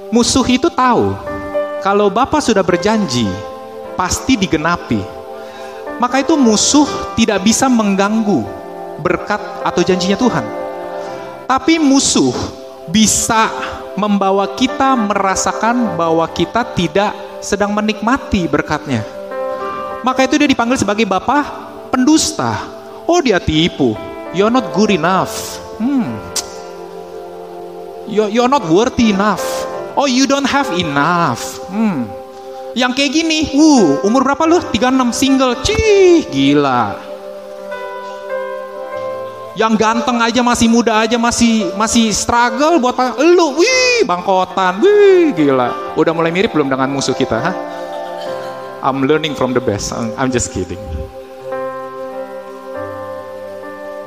Musuh 0.10 0.42
itu 0.50 0.74
tahu, 0.74 1.14
kalau 1.86 2.10
Bapak 2.10 2.42
sudah 2.42 2.66
berjanji, 2.66 3.30
pasti 3.94 4.42
digenapi. 4.42 5.06
Maka 6.02 6.26
itu 6.26 6.34
musuh 6.34 6.90
tidak 7.14 7.46
bisa 7.46 7.70
mengganggu 7.70 8.42
berkat 9.06 9.38
atau 9.62 9.86
janjinya 9.86 10.18
Tuhan. 10.18 10.50
Tapi 11.46 11.78
musuh 11.78 12.34
bisa 12.90 13.54
membawa 13.94 14.50
kita 14.50 14.98
merasakan 14.98 15.94
bahwa 15.94 16.26
kita 16.26 16.66
tidak 16.74 17.14
sedang 17.38 17.70
menikmati 17.70 18.50
berkatnya. 18.50 19.19
Maka 20.00 20.24
itu 20.24 20.40
dia 20.40 20.48
dipanggil 20.48 20.80
sebagai 20.80 21.04
bapak 21.04 21.44
pendusta. 21.92 22.56
Oh 23.04 23.20
dia 23.20 23.42
tipu. 23.42 23.98
You're 24.32 24.54
not 24.54 24.72
good 24.72 24.94
enough. 24.94 25.60
Hmm. 25.82 26.16
You're, 28.08 28.32
you're 28.32 28.52
not 28.52 28.64
worthy 28.70 29.12
enough. 29.12 29.44
Oh 30.00 30.08
you 30.08 30.24
don't 30.30 30.48
have 30.48 30.70
enough. 30.78 31.60
Hmm. 31.68 32.08
Yang 32.78 32.92
kayak 33.02 33.12
gini, 33.12 33.40
uh, 33.58 34.06
umur 34.06 34.22
berapa 34.24 34.46
lu? 34.46 34.62
36 34.62 35.10
single. 35.18 35.58
Cih, 35.66 36.30
gila. 36.30 36.94
Yang 39.58 39.74
ganteng 39.76 40.22
aja 40.24 40.40
masih 40.40 40.72
muda 40.72 41.04
aja 41.04 41.20
masih 41.20 41.74
masih 41.76 42.14
struggle 42.16 42.80
buat 42.80 42.96
lu, 43.20 43.60
wih, 43.60 44.08
bangkotan, 44.08 44.80
wih, 44.80 45.36
gila. 45.36 45.98
Udah 46.00 46.14
mulai 46.16 46.32
mirip 46.32 46.54
belum 46.56 46.72
dengan 46.72 46.88
musuh 46.88 47.18
kita, 47.18 47.38
ha? 47.42 47.52
I'm 48.80 49.04
learning 49.06 49.36
from 49.36 49.52
the 49.52 49.64
best. 49.64 49.92
I'm 49.92 50.32
just 50.32 50.52
kidding. 50.56 50.80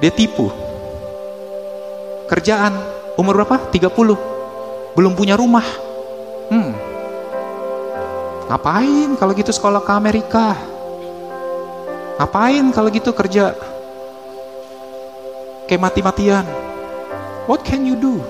Dia 0.00 0.10
tipu. 0.10 0.50
Kerjaan 2.26 2.72
umur 3.20 3.44
berapa? 3.44 3.60
30. 3.70 4.96
Belum 4.96 5.12
punya 5.12 5.36
rumah. 5.36 5.64
Hmm. 6.48 6.72
Ngapain 8.48 9.16
kalau 9.16 9.32
gitu 9.36 9.52
sekolah 9.52 9.80
ke 9.84 9.92
Amerika? 9.92 10.56
Ngapain 12.20 12.66
kalau 12.74 12.88
gitu 12.92 13.12
kerja? 13.12 13.56
kayak 15.72 15.88
mati-matian. 15.88 16.44
What 17.48 17.64
can 17.64 17.88
you 17.88 17.96
do? 17.96 18.20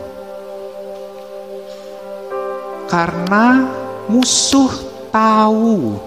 Karena 2.87 3.67
musuh 4.07 4.71
tahu 5.11 5.99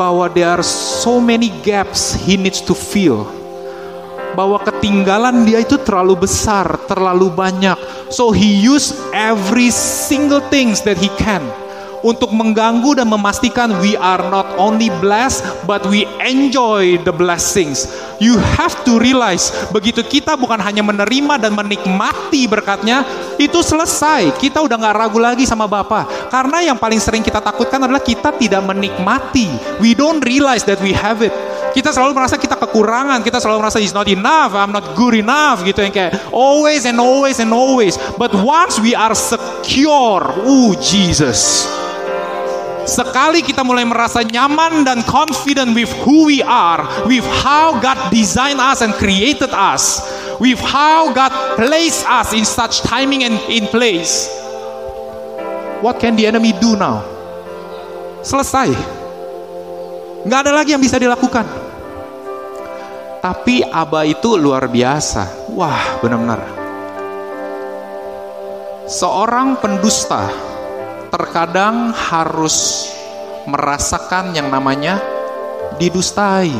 bahwa 0.00 0.32
there 0.32 0.48
are 0.48 0.64
so 0.64 1.20
many 1.20 1.52
gaps 1.60 2.16
he 2.16 2.40
needs 2.40 2.64
to 2.64 2.72
fill. 2.72 3.28
Bahwa 4.32 4.56
ketinggalan 4.64 5.44
dia 5.44 5.60
itu 5.60 5.76
terlalu 5.76 6.24
besar, 6.24 6.80
terlalu 6.88 7.28
banyak. 7.28 7.76
So 8.08 8.32
he 8.32 8.48
use 8.48 8.96
every 9.12 9.68
single 9.68 10.40
things 10.48 10.80
that 10.88 10.96
he 10.96 11.12
can 11.20 11.44
untuk 12.00 12.32
mengganggu 12.32 12.96
dan 12.96 13.08
memastikan 13.08 13.76
we 13.80 13.96
are 13.98 14.22
not 14.32 14.48
only 14.56 14.88
blessed 15.00 15.44
but 15.68 15.84
we 15.88 16.08
enjoy 16.22 16.96
the 17.04 17.12
blessings. 17.12 17.88
You 18.20 18.36
have 18.36 18.76
to 18.84 19.00
realize 19.00 19.48
begitu 19.72 20.04
kita 20.04 20.36
bukan 20.36 20.60
hanya 20.60 20.84
menerima 20.84 21.40
dan 21.40 21.56
menikmati 21.56 22.44
berkatnya, 22.44 23.04
itu 23.40 23.64
selesai. 23.64 24.36
Kita 24.36 24.60
udah 24.60 24.76
nggak 24.76 24.96
ragu 24.96 25.16
lagi 25.16 25.48
sama 25.48 25.64
Bapa. 25.64 26.04
Karena 26.28 26.60
yang 26.60 26.76
paling 26.76 27.00
sering 27.00 27.24
kita 27.24 27.40
takutkan 27.40 27.80
adalah 27.80 28.04
kita 28.04 28.36
tidak 28.36 28.60
menikmati. 28.60 29.48
We 29.80 29.96
don't 29.96 30.20
realize 30.20 30.68
that 30.68 30.84
we 30.84 30.92
have 30.92 31.24
it. 31.24 31.32
Kita 31.70 31.94
selalu 31.94 32.18
merasa 32.18 32.34
kita 32.34 32.58
kekurangan, 32.58 33.22
kita 33.22 33.38
selalu 33.38 33.62
merasa 33.62 33.78
it's 33.78 33.94
not 33.94 34.10
enough, 34.10 34.58
I'm 34.58 34.74
not 34.74 34.98
good 34.98 35.14
enough 35.14 35.62
gitu 35.62 35.86
yang 35.86 35.94
kayak 35.94 36.18
always 36.34 36.82
and 36.82 36.98
always 36.98 37.38
and 37.38 37.54
always. 37.54 37.94
But 38.18 38.34
once 38.34 38.82
we 38.82 38.92
are 38.92 39.14
secure, 39.14 40.22
oh 40.44 40.74
Jesus. 40.76 41.64
Sekali 42.88 43.44
kita 43.44 43.60
mulai 43.60 43.84
merasa 43.84 44.24
nyaman 44.24 44.82
dan 44.84 45.04
confident 45.04 45.76
with 45.76 45.90
who 46.04 46.28
we 46.28 46.40
are, 46.40 46.84
with 47.04 47.24
how 47.44 47.76
God 47.76 48.08
designed 48.08 48.60
us 48.60 48.80
and 48.80 48.96
created 48.96 49.52
us, 49.52 50.00
with 50.40 50.56
how 50.60 51.12
God 51.12 51.32
placed 51.60 52.02
us 52.08 52.32
in 52.32 52.48
such 52.48 52.80
timing 52.84 53.24
and 53.28 53.36
in 53.52 53.68
place. 53.68 54.28
What 55.80 56.00
can 56.00 56.16
the 56.16 56.28
enemy 56.28 56.56
do 56.56 56.76
now? 56.76 57.04
Selesai. 58.20 58.72
Nggak 60.28 60.40
ada 60.44 60.52
lagi 60.52 60.76
yang 60.76 60.82
bisa 60.84 61.00
dilakukan. 61.00 61.48
Tapi 63.20 63.64
Aba 63.64 64.04
itu 64.08 64.36
luar 64.36 64.68
biasa. 64.68 65.52
Wah, 65.52 66.00
benar-benar. 66.00 66.40
Seorang 68.88 69.60
pendusta 69.60 70.49
terkadang 71.10 71.90
harus 71.90 72.86
merasakan 73.44 74.30
yang 74.32 74.46
namanya 74.48 75.02
didustai. 75.76 76.54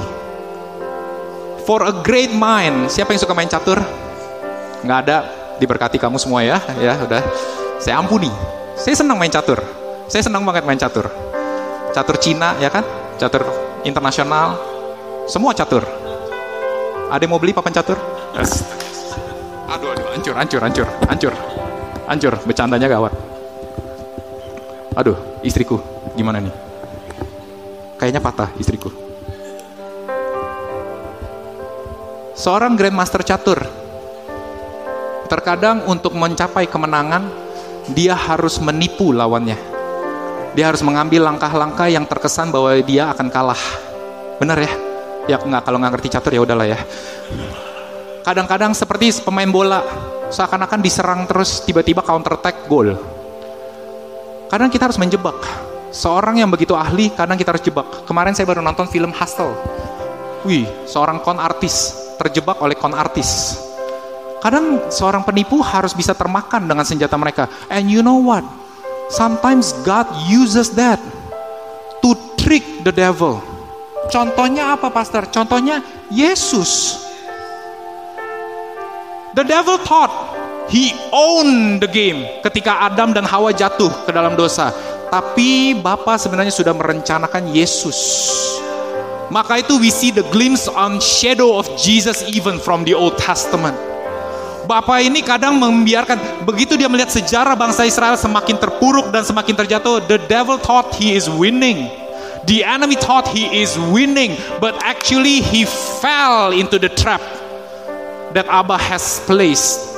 For 1.64 1.86
a 1.86 1.94
great 2.02 2.34
mind, 2.34 2.90
siapa 2.90 3.14
yang 3.14 3.20
suka 3.22 3.30
main 3.30 3.46
catur? 3.46 3.78
Nggak 4.82 4.98
ada, 5.06 5.18
diberkati 5.62 6.02
kamu 6.02 6.18
semua 6.18 6.42
ya, 6.42 6.58
ya 6.82 6.98
udah. 6.98 7.22
Saya 7.78 8.02
ampuni. 8.02 8.28
Saya 8.74 8.98
senang 8.98 9.16
main 9.20 9.30
catur. 9.30 9.62
Saya 10.10 10.26
senang 10.26 10.42
banget 10.42 10.66
main 10.66 10.80
catur. 10.80 11.06
Catur 11.94 12.16
Cina 12.18 12.58
ya 12.58 12.72
kan? 12.72 12.82
Catur 13.20 13.46
internasional. 13.86 14.58
Semua 15.30 15.54
catur. 15.54 15.86
Ada 17.12 17.22
yang 17.22 17.30
mau 17.30 17.40
beli 17.42 17.54
papan 17.54 17.70
catur? 17.70 17.98
Aduh, 19.70 19.94
aduh, 19.94 20.06
hancur, 20.10 20.34
hancur, 20.34 20.60
hancur, 20.62 20.88
hancur. 21.06 21.34
Hancur, 22.10 22.34
bercandanya 22.42 22.90
gawat. 22.90 23.14
Aduh, 24.98 25.14
istriku, 25.46 25.78
gimana 26.18 26.42
nih? 26.42 26.54
Kayaknya 27.94 28.18
patah 28.18 28.50
istriku. 28.58 28.90
Seorang 32.34 32.74
grandmaster 32.74 33.22
catur, 33.22 33.62
terkadang 35.30 35.86
untuk 35.86 36.16
mencapai 36.18 36.66
kemenangan, 36.66 37.22
dia 37.94 38.18
harus 38.18 38.58
menipu 38.58 39.14
lawannya. 39.14 39.54
Dia 40.58 40.74
harus 40.74 40.82
mengambil 40.82 41.22
langkah-langkah 41.22 41.86
yang 41.86 42.02
terkesan 42.10 42.50
bahwa 42.50 42.74
dia 42.82 43.14
akan 43.14 43.30
kalah. 43.30 43.62
Benar 44.42 44.58
ya? 44.58 44.72
Ya 45.30 45.36
nggak 45.38 45.62
kalau 45.62 45.78
nggak 45.78 45.92
ngerti 45.94 46.08
catur 46.18 46.32
ya 46.34 46.42
udahlah 46.42 46.66
ya. 46.66 46.78
Kadang-kadang 48.26 48.74
seperti 48.74 49.22
pemain 49.22 49.46
bola, 49.46 49.86
seakan-akan 50.34 50.80
diserang 50.82 51.20
terus 51.30 51.62
tiba-tiba 51.62 52.02
counter 52.02 52.34
attack 52.34 52.66
gol 52.66 53.19
Kadang 54.50 54.66
kita 54.66 54.90
harus 54.90 54.98
menjebak. 54.98 55.38
Seorang 55.94 56.42
yang 56.42 56.50
begitu 56.50 56.74
ahli, 56.74 57.14
kadang 57.14 57.38
kita 57.38 57.54
harus 57.54 57.62
jebak. 57.62 58.02
Kemarin 58.02 58.34
saya 58.34 58.50
baru 58.50 58.58
nonton 58.58 58.90
film 58.90 59.14
Hustle. 59.14 59.54
Wih, 60.42 60.66
seorang 60.90 61.22
kon 61.22 61.38
artis 61.38 61.94
terjebak 62.18 62.58
oleh 62.58 62.74
kon 62.74 62.90
artis. 62.90 63.62
Kadang 64.42 64.90
seorang 64.90 65.22
penipu 65.22 65.62
harus 65.62 65.94
bisa 65.94 66.18
termakan 66.18 66.66
dengan 66.66 66.82
senjata 66.82 67.14
mereka. 67.14 67.46
And 67.70 67.86
you 67.86 68.02
know 68.02 68.18
what? 68.18 68.42
Sometimes 69.10 69.70
God 69.86 70.10
uses 70.26 70.74
that 70.74 70.98
to 72.02 72.18
trick 72.34 72.82
the 72.82 72.90
devil. 72.90 73.38
Contohnya 74.10 74.74
apa, 74.74 74.90
Pastor? 74.90 75.30
Contohnya 75.30 75.78
Yesus. 76.10 76.98
The 79.38 79.46
devil 79.46 79.78
thought 79.86 80.29
He 80.70 80.94
own 81.10 81.82
the 81.82 81.90
game 81.90 82.22
ketika 82.46 82.86
Adam 82.86 83.10
dan 83.10 83.26
Hawa 83.26 83.50
jatuh 83.50 83.90
ke 84.06 84.14
dalam 84.14 84.38
dosa. 84.38 84.70
Tapi 85.10 85.74
Bapa 85.74 86.14
sebenarnya 86.14 86.54
sudah 86.54 86.70
merencanakan 86.70 87.50
Yesus. 87.50 87.98
Maka 89.34 89.58
itu 89.58 89.82
we 89.82 89.90
see 89.90 90.14
the 90.14 90.22
glimpse 90.30 90.70
on 90.70 91.02
shadow 91.02 91.58
of 91.58 91.66
Jesus 91.74 92.22
even 92.30 92.62
from 92.62 92.86
the 92.86 92.94
Old 92.94 93.18
Testament. 93.18 93.74
Bapak 94.70 95.02
ini 95.02 95.26
kadang 95.26 95.58
membiarkan 95.58 96.46
begitu 96.46 96.78
dia 96.78 96.86
melihat 96.86 97.10
sejarah 97.10 97.58
bangsa 97.58 97.82
Israel 97.90 98.14
semakin 98.14 98.54
terpuruk 98.54 99.10
dan 99.10 99.26
semakin 99.26 99.58
terjatuh, 99.58 100.06
the 100.06 100.22
devil 100.30 100.54
thought 100.54 100.94
he 100.94 101.18
is 101.18 101.26
winning. 101.26 101.90
The 102.46 102.62
enemy 102.62 102.94
thought 102.94 103.26
he 103.26 103.50
is 103.50 103.74
winning, 103.90 104.38
but 104.62 104.78
actually 104.86 105.42
he 105.42 105.66
fell 105.98 106.54
into 106.54 106.78
the 106.78 106.90
trap 106.94 107.20
that 108.38 108.46
Abba 108.46 108.78
has 108.78 109.18
placed 109.26 109.89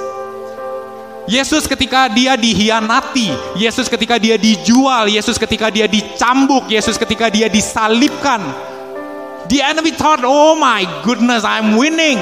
Yesus 1.31 1.71
ketika 1.71 2.11
dia 2.11 2.35
dihianati, 2.35 3.55
Yesus 3.55 3.87
ketika 3.87 4.19
dia 4.19 4.35
dijual, 4.35 5.07
Yesus 5.07 5.39
ketika 5.39 5.71
dia 5.71 5.87
dicambuk, 5.87 6.67
Yesus 6.67 6.99
ketika 6.99 7.31
dia 7.31 7.47
disalibkan. 7.47 8.43
The 9.47 9.63
enemy 9.63 9.95
thought, 9.95 10.27
oh 10.27 10.59
my 10.59 10.83
goodness, 11.07 11.47
I'm 11.47 11.79
winning. 11.79 12.19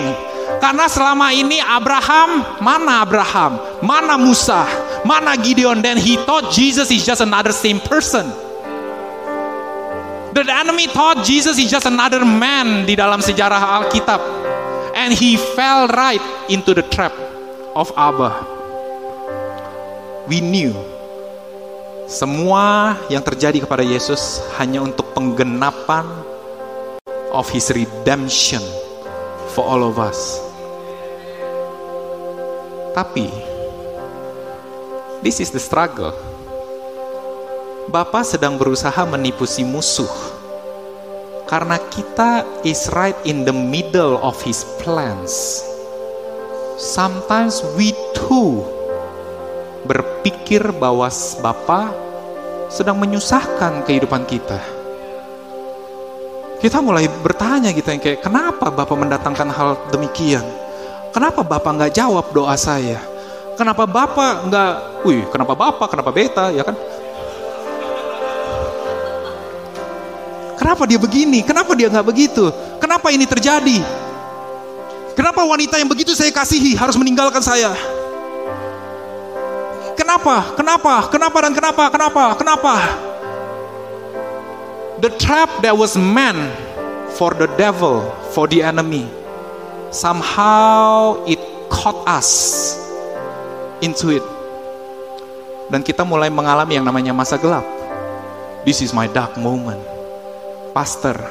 Karena 0.60 0.84
selama 0.90 1.32
ini 1.32 1.62
Abraham, 1.64 2.44
mana 2.60 3.00
Abraham? 3.06 3.56
Mana 3.80 4.20
Musa? 4.20 4.68
Mana 5.08 5.32
Gideon? 5.40 5.80
Then 5.80 5.96
he 5.96 6.20
thought 6.20 6.52
Jesus 6.52 6.92
is 6.92 7.00
just 7.00 7.24
another 7.24 7.56
same 7.56 7.80
person. 7.80 8.28
The 10.36 10.44
enemy 10.44 10.92
thought 10.92 11.24
Jesus 11.24 11.56
is 11.56 11.72
just 11.72 11.88
another 11.88 12.20
man 12.20 12.84
di 12.84 13.00
dalam 13.00 13.24
sejarah 13.24 13.80
Alkitab. 13.80 14.20
And 14.92 15.16
he 15.16 15.40
fell 15.56 15.88
right 15.88 16.20
into 16.52 16.76
the 16.76 16.84
trap 16.84 17.16
of 17.72 17.88
Abba 17.96 18.59
we 20.30 20.38
knew 20.38 20.70
semua 22.06 22.94
yang 23.10 23.18
terjadi 23.18 23.66
kepada 23.66 23.82
Yesus 23.82 24.38
hanya 24.62 24.78
untuk 24.78 25.10
penggenapan 25.10 26.06
of 27.34 27.50
his 27.50 27.66
redemption 27.74 28.62
for 29.50 29.66
all 29.66 29.82
of 29.82 29.98
us. 29.98 30.38
Tapi 32.94 33.26
this 35.26 35.42
is 35.42 35.50
the 35.50 35.58
struggle. 35.58 36.14
Bapak 37.90 38.22
sedang 38.22 38.54
berusaha 38.54 39.02
menipu 39.10 39.50
si 39.50 39.66
musuh 39.66 40.10
karena 41.50 41.74
kita 41.90 42.46
is 42.62 42.86
right 42.94 43.18
in 43.26 43.42
the 43.42 43.54
middle 43.54 44.14
of 44.22 44.38
his 44.46 44.62
plans. 44.78 45.66
Sometimes 46.78 47.66
we 47.74 47.90
too 48.14 48.62
berpikir 49.90 50.70
bahwa 50.70 51.10
Bapa 51.42 51.90
sedang 52.70 52.94
menyusahkan 53.02 53.82
kehidupan 53.82 54.22
kita. 54.22 54.62
Kita 56.62 56.78
mulai 56.78 57.10
bertanya 57.10 57.74
gitu 57.74 57.90
yang 57.90 57.98
kayak, 57.98 58.22
kenapa 58.22 58.70
Bapak 58.70 58.94
mendatangkan 58.94 59.48
hal 59.50 59.70
demikian? 59.90 60.46
Kenapa 61.10 61.42
Bapak 61.42 61.74
nggak 61.74 61.92
jawab 61.98 62.30
doa 62.30 62.54
saya? 62.54 63.02
Kenapa 63.58 63.82
Bapak 63.82 64.46
nggak, 64.46 64.72
wih, 65.02 65.26
kenapa 65.34 65.58
Bapak, 65.58 65.90
kenapa 65.90 66.14
Beta, 66.14 66.54
ya 66.54 66.62
kan? 66.62 66.78
Kenapa 70.54 70.86
dia 70.86 71.00
begini? 71.02 71.42
Kenapa 71.42 71.74
dia 71.74 71.90
nggak 71.90 72.06
begitu? 72.06 72.46
Kenapa 72.78 73.10
ini 73.10 73.26
terjadi? 73.26 73.82
Kenapa 75.18 75.42
wanita 75.42 75.82
yang 75.82 75.90
begitu 75.90 76.14
saya 76.14 76.30
kasihi 76.30 76.78
harus 76.78 76.94
meninggalkan 76.94 77.42
saya? 77.42 77.99
Kenapa? 80.10 80.58
Kenapa? 80.58 80.94
Kenapa 81.06 81.38
dan 81.38 81.52
kenapa? 81.54 81.84
Kenapa? 81.86 82.24
Kenapa? 82.34 82.74
The 84.98 85.14
trap 85.22 85.62
that 85.62 85.70
was 85.70 85.94
meant 85.94 86.50
for 87.14 87.30
the 87.30 87.46
devil, 87.54 88.10
for 88.34 88.50
the 88.50 88.58
enemy, 88.58 89.06
somehow 89.94 91.14
it 91.30 91.38
caught 91.70 92.02
us 92.10 92.26
into 93.86 94.10
it. 94.10 94.26
Dan 95.70 95.86
kita 95.86 96.02
mulai 96.02 96.26
mengalami 96.26 96.82
yang 96.82 96.90
namanya 96.90 97.14
masa 97.14 97.38
gelap. 97.38 97.62
This 98.66 98.82
is 98.82 98.90
my 98.90 99.06
dark 99.06 99.38
moment. 99.38 99.78
Pastor, 100.74 101.22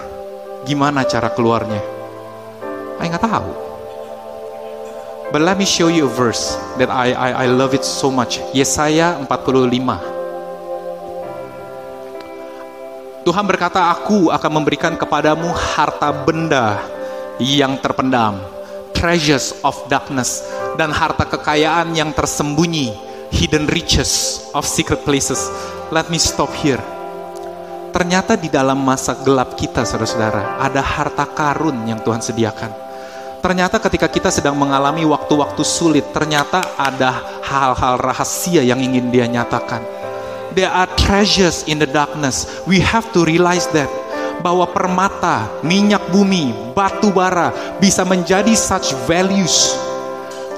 gimana 0.64 1.04
cara 1.04 1.28
keluarnya? 1.36 1.84
Saya 2.96 3.12
nggak 3.12 3.28
tahu. 3.28 3.69
But 5.30 5.46
let 5.46 5.62
me 5.62 5.66
show 5.70 5.94
you 5.94 6.10
a 6.10 6.12
verse 6.12 6.58
that 6.82 6.90
I, 6.90 7.14
I, 7.14 7.46
I 7.46 7.48
love 7.54 7.78
it 7.78 7.86
so 7.86 8.10
much. 8.10 8.42
Yesaya 8.50 9.14
45. 9.30 9.30
Tuhan 13.30 13.46
berkata, 13.46 13.94
aku 13.94 14.34
akan 14.34 14.52
memberikan 14.58 14.98
kepadamu 14.98 15.54
harta 15.54 16.10
benda 16.10 16.82
yang 17.38 17.78
terpendam. 17.78 18.42
Treasures 18.98 19.54
of 19.62 19.78
darkness. 19.86 20.42
Dan 20.82 20.90
harta 20.90 21.30
kekayaan 21.30 21.94
yang 21.94 22.10
tersembunyi. 22.10 22.98
Hidden 23.30 23.70
riches 23.70 24.42
of 24.58 24.66
secret 24.66 25.06
places. 25.06 25.46
Let 25.94 26.10
me 26.10 26.18
stop 26.18 26.50
here. 26.58 26.82
Ternyata 27.94 28.34
di 28.34 28.50
dalam 28.50 28.82
masa 28.82 29.14
gelap 29.22 29.54
kita, 29.54 29.86
saudara-saudara, 29.86 30.58
ada 30.58 30.82
harta 30.82 31.30
karun 31.30 31.86
yang 31.86 32.02
Tuhan 32.02 32.26
sediakan. 32.26 32.89
Ternyata 33.40 33.80
ketika 33.80 34.12
kita 34.12 34.30
sedang 34.36 34.60
mengalami 34.60 35.08
waktu-waktu 35.08 35.64
sulit, 35.64 36.12
ternyata 36.12 36.76
ada 36.76 37.40
hal-hal 37.40 37.96
rahasia 37.96 38.60
yang 38.60 38.84
ingin 38.84 39.08
dia 39.08 39.32
nyatakan. 39.32 39.80
There 40.52 40.68
are 40.68 40.92
treasures 41.00 41.64
in 41.64 41.80
the 41.80 41.88
darkness. 41.88 42.44
We 42.68 42.84
have 42.84 43.08
to 43.16 43.24
realize 43.24 43.70
that 43.72 43.88
bahwa 44.44 44.68
permata, 44.68 45.48
minyak 45.64 46.12
bumi, 46.12 46.52
batu 46.76 47.16
bara 47.16 47.56
bisa 47.80 48.04
menjadi 48.04 48.52
such 48.60 48.92
values 49.08 49.72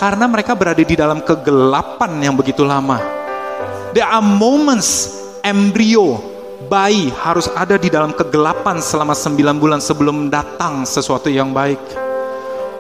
karena 0.02 0.26
mereka 0.26 0.58
berada 0.58 0.82
di 0.82 0.98
dalam 0.98 1.22
kegelapan 1.22 2.18
yang 2.18 2.34
begitu 2.34 2.66
lama. 2.66 2.98
There 3.94 4.08
are 4.08 4.26
moments 4.26 5.22
embrio 5.46 6.18
bayi 6.66 7.14
harus 7.22 7.46
ada 7.54 7.78
di 7.78 7.94
dalam 7.94 8.10
kegelapan 8.16 8.82
selama 8.82 9.14
sembilan 9.14 9.56
bulan 9.62 9.82
sebelum 9.84 10.34
datang 10.34 10.82
sesuatu 10.82 11.30
yang 11.30 11.54
baik. 11.54 12.11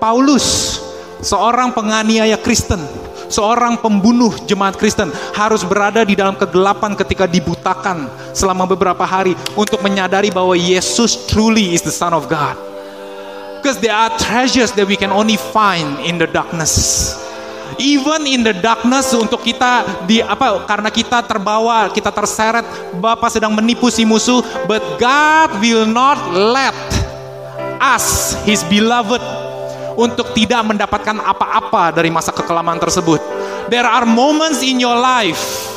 Paulus, 0.01 0.81
seorang 1.21 1.77
penganiaya 1.77 2.33
Kristen, 2.33 2.81
seorang 3.29 3.77
pembunuh 3.77 4.33
jemaat 4.49 4.73
Kristen 4.73 5.13
harus 5.37 5.61
berada 5.61 6.01
di 6.01 6.17
dalam 6.17 6.33
kegelapan 6.33 6.97
ketika 6.97 7.29
dibutakan 7.29 8.09
selama 8.33 8.65
beberapa 8.65 9.05
hari 9.05 9.37
untuk 9.53 9.77
menyadari 9.85 10.33
bahwa 10.33 10.57
Yesus 10.57 11.29
truly 11.29 11.77
is 11.77 11.85
the 11.85 11.93
Son 11.93 12.17
of 12.17 12.25
God. 12.25 12.57
Because 13.61 13.77
there 13.77 13.93
are 13.93 14.09
treasures 14.17 14.73
that 14.73 14.89
we 14.89 14.97
can 14.97 15.13
only 15.13 15.37
find 15.37 16.01
in 16.01 16.17
the 16.17 16.25
darkness. 16.25 17.13
Even 17.77 18.25
in 18.25 18.41
the 18.41 18.57
darkness 18.57 19.13
untuk 19.13 19.45
kita 19.45 19.85
di 20.09 20.17
apa 20.17 20.65
karena 20.65 20.89
kita 20.89 21.21
terbawa, 21.29 21.93
kita 21.93 22.09
terseret, 22.09 22.65
Bapak 22.97 23.29
sedang 23.29 23.53
menipu 23.53 23.93
si 23.93 24.01
musuh, 24.01 24.41
but 24.65 24.81
God 24.97 25.61
will 25.61 25.85
not 25.85 26.17
let 26.33 26.73
us 27.77 28.33
his 28.49 28.65
beloved 28.65 29.40
untuk 29.95 30.31
tidak 30.37 30.61
mendapatkan 30.67 31.17
apa-apa 31.19 31.95
dari 31.95 32.07
masa 32.13 32.31
kekelaman 32.31 32.79
tersebut. 32.79 33.19
There 33.71 33.87
are 33.87 34.03
moments 34.07 34.59
in 34.63 34.81
your 34.81 34.97
life 34.97 35.71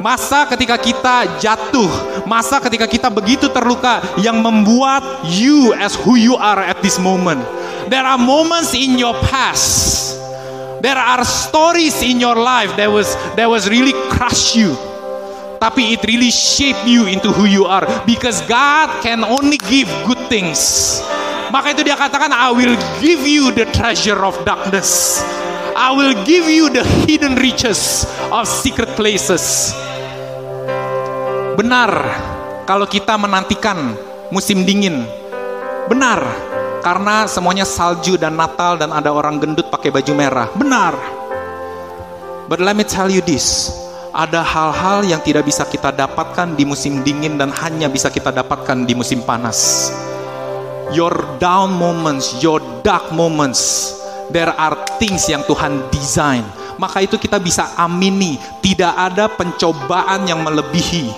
Masa 0.00 0.48
ketika 0.48 0.80
kita 0.80 1.36
jatuh, 1.36 2.24
masa 2.24 2.56
ketika 2.56 2.88
kita 2.88 3.12
begitu 3.12 3.52
terluka 3.52 4.00
yang 4.16 4.40
membuat 4.40 5.04
you 5.28 5.76
as 5.76 5.92
who 5.92 6.16
you 6.16 6.40
are 6.40 6.56
at 6.64 6.80
this 6.80 6.96
moment. 6.96 7.44
There 7.92 8.00
are 8.00 8.16
moments 8.16 8.72
in 8.72 8.96
your 8.96 9.12
past. 9.28 10.16
There 10.80 10.96
are 10.96 11.20
stories 11.28 12.00
in 12.00 12.16
your 12.16 12.32
life 12.32 12.72
that 12.80 12.88
was 12.88 13.12
that 13.36 13.44
was 13.44 13.68
really 13.68 13.92
crush 14.08 14.56
you. 14.56 14.72
Tapi 15.60 15.92
it 15.92 16.00
really 16.08 16.32
shape 16.32 16.80
you 16.88 17.04
into 17.04 17.28
who 17.28 17.44
you 17.44 17.68
are 17.68 17.84
because 18.08 18.40
God 18.48 19.04
can 19.04 19.20
only 19.20 19.60
give 19.68 19.92
good 20.08 20.24
things. 20.32 20.96
Maka 21.50 21.74
itu 21.74 21.82
dia 21.82 21.98
katakan 21.98 22.30
I 22.30 22.54
will 22.54 22.78
give 23.02 23.26
you 23.26 23.50
the 23.50 23.66
treasure 23.74 24.22
of 24.22 24.38
darkness. 24.46 25.18
I 25.74 25.90
will 25.90 26.14
give 26.22 26.46
you 26.46 26.70
the 26.70 26.86
hidden 27.06 27.34
riches 27.34 28.06
of 28.30 28.46
secret 28.46 28.94
places. 28.94 29.74
Benar 31.58 31.90
kalau 32.70 32.86
kita 32.86 33.18
menantikan 33.18 33.98
musim 34.30 34.62
dingin. 34.62 35.02
Benar 35.90 36.22
karena 36.86 37.26
semuanya 37.26 37.66
salju 37.66 38.14
dan 38.14 38.38
Natal 38.38 38.78
dan 38.78 38.94
ada 38.94 39.10
orang 39.10 39.42
gendut 39.42 39.66
pakai 39.74 39.90
baju 39.90 40.12
merah. 40.14 40.46
Benar. 40.54 40.94
But 42.46 42.62
let 42.62 42.78
me 42.78 42.86
tell 42.86 43.10
you 43.10 43.22
this. 43.26 43.74
Ada 44.10 44.42
hal-hal 44.42 45.06
yang 45.06 45.22
tidak 45.22 45.46
bisa 45.46 45.62
kita 45.66 45.94
dapatkan 45.94 46.54
di 46.54 46.66
musim 46.66 47.02
dingin 47.02 47.38
dan 47.38 47.54
hanya 47.62 47.86
bisa 47.86 48.10
kita 48.10 48.34
dapatkan 48.34 48.86
di 48.86 48.94
musim 48.94 49.22
panas. 49.22 49.90
Your 50.90 51.14
down 51.38 51.78
moments, 51.78 52.42
your 52.42 52.58
dark 52.82 53.14
moments, 53.14 53.94
there 54.34 54.50
are 54.50 54.74
things 54.98 55.30
yang 55.30 55.46
Tuhan 55.46 55.86
design. 55.94 56.42
Maka 56.82 57.06
itu 57.06 57.14
kita 57.14 57.38
bisa 57.38 57.78
amini, 57.78 58.40
tidak 58.58 58.90
ada 58.96 59.30
pencobaan 59.30 60.26
yang 60.26 60.42
melebihi 60.42 61.12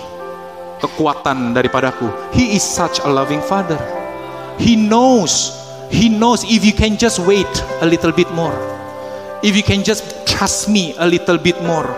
kekuatan 0.77 1.55
daripadaku. 1.55 2.05
He 2.35 2.53
is 2.53 2.61
such 2.61 3.01
a 3.01 3.09
loving 3.09 3.41
father. 3.41 3.79
He 4.61 4.77
knows, 4.77 5.57
he 5.89 6.11
knows 6.11 6.45
if 6.45 6.61
you 6.61 6.75
can 6.75 6.99
just 6.99 7.17
wait 7.23 7.49
a 7.81 7.87
little 7.87 8.13
bit 8.13 8.29
more. 8.35 8.53
If 9.41 9.57
you 9.57 9.63
can 9.65 9.81
just 9.81 10.05
trust 10.29 10.69
me 10.69 10.93
a 11.01 11.07
little 11.07 11.41
bit 11.41 11.57
more. 11.65 11.89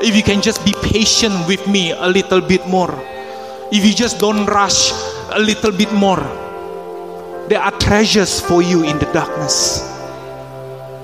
If 0.00 0.16
you 0.16 0.24
can 0.24 0.40
just 0.40 0.64
be 0.64 0.72
patient 0.80 1.34
with 1.44 1.62
me 1.68 1.92
a 1.92 2.08
little 2.08 2.40
bit 2.40 2.64
more. 2.66 2.90
If 3.68 3.84
you 3.84 3.92
just 3.92 4.18
don't 4.18 4.46
rush 4.48 4.94
a 5.30 5.38
little 5.38 5.70
bit 5.70 5.92
more. 5.92 6.41
There 7.52 7.60
are 7.60 7.76
treasures 7.76 8.40
for 8.40 8.64
you 8.64 8.80
in 8.80 8.96
the 8.96 9.04
darkness. 9.12 9.84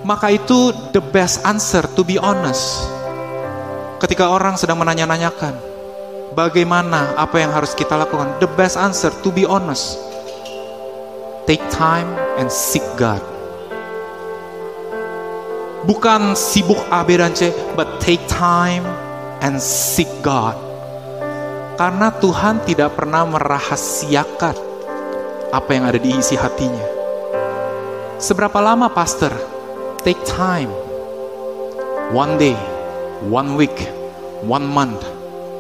Maka 0.01 0.33
itu 0.33 0.73
the 0.97 1.05
best 1.05 1.45
answer 1.45 1.85
to 1.93 2.01
be 2.01 2.17
honest. 2.17 2.89
Ketika 4.01 4.33
orang 4.33 4.57
sedang 4.57 4.81
menanya-nanyakan, 4.81 5.53
bagaimana 6.33 7.13
apa 7.21 7.45
yang 7.45 7.53
harus 7.53 7.77
kita 7.77 8.01
lakukan? 8.01 8.41
The 8.41 8.49
best 8.57 8.81
answer 8.81 9.13
to 9.13 9.29
be 9.29 9.45
honest. 9.45 10.01
Take 11.45 11.61
time 11.69 12.09
and 12.41 12.49
seek 12.49 12.89
God. 12.97 13.21
Bukan 15.85 16.33
sibuk 16.33 16.81
A, 16.89 17.05
B, 17.05 17.21
dan 17.21 17.37
C, 17.37 17.53
but 17.77 18.01
take 18.01 18.25
time 18.25 18.89
and 19.45 19.61
seek 19.61 20.09
God. 20.25 20.57
Karena 21.77 22.09
Tuhan 22.09 22.65
tidak 22.65 22.97
pernah 22.97 23.29
merahasiakan 23.29 24.68
apa 25.49 25.71
yang 25.73 25.89
ada 25.89 25.97
di 25.97 26.13
isi 26.13 26.37
hatinya. 26.37 26.85
Seberapa 28.21 28.61
lama 28.61 28.93
pastor? 28.93 29.33
Take 30.05 30.21
time. 30.29 30.69
One 32.13 32.37
day, 32.37 32.57
one 33.29 33.57
week, 33.57 33.77
one 34.45 34.69
month, 34.69 35.01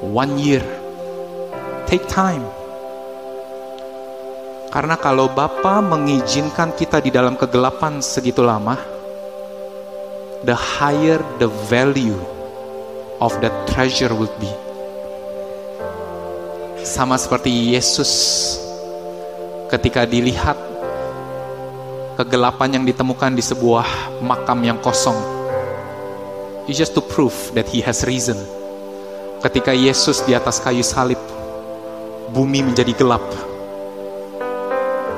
one 0.04 0.36
year. 0.36 0.64
Take 1.88 2.04
time. 2.08 2.44
Karena 4.68 5.00
kalau 5.00 5.32
Bapa 5.32 5.80
mengizinkan 5.80 6.76
kita 6.76 7.00
di 7.00 7.08
dalam 7.08 7.40
kegelapan 7.40 8.04
segitu 8.04 8.44
lama, 8.44 8.76
the 10.44 10.52
higher 10.52 11.24
the 11.40 11.48
value 11.72 12.20
of 13.24 13.32
that 13.40 13.54
treasure 13.72 14.12
would 14.12 14.32
be. 14.36 14.52
Sama 16.84 17.16
seperti 17.16 17.72
Yesus 17.72 18.12
ketika 19.68 20.08
dilihat 20.08 20.56
kegelapan 22.16 22.80
yang 22.80 22.84
ditemukan 22.88 23.36
di 23.36 23.44
sebuah 23.44 24.18
makam 24.24 24.64
yang 24.64 24.80
kosong. 24.80 25.16
It's 26.68 26.76
just 26.76 26.92
to 26.96 27.00
prove 27.00 27.36
that 27.56 27.64
he 27.68 27.80
has 27.80 28.04
reason 28.04 28.36
Ketika 29.38 29.70
Yesus 29.70 30.26
di 30.26 30.34
atas 30.34 30.58
kayu 30.58 30.82
salib, 30.82 31.22
bumi 32.34 32.58
menjadi 32.66 32.90
gelap. 32.90 33.22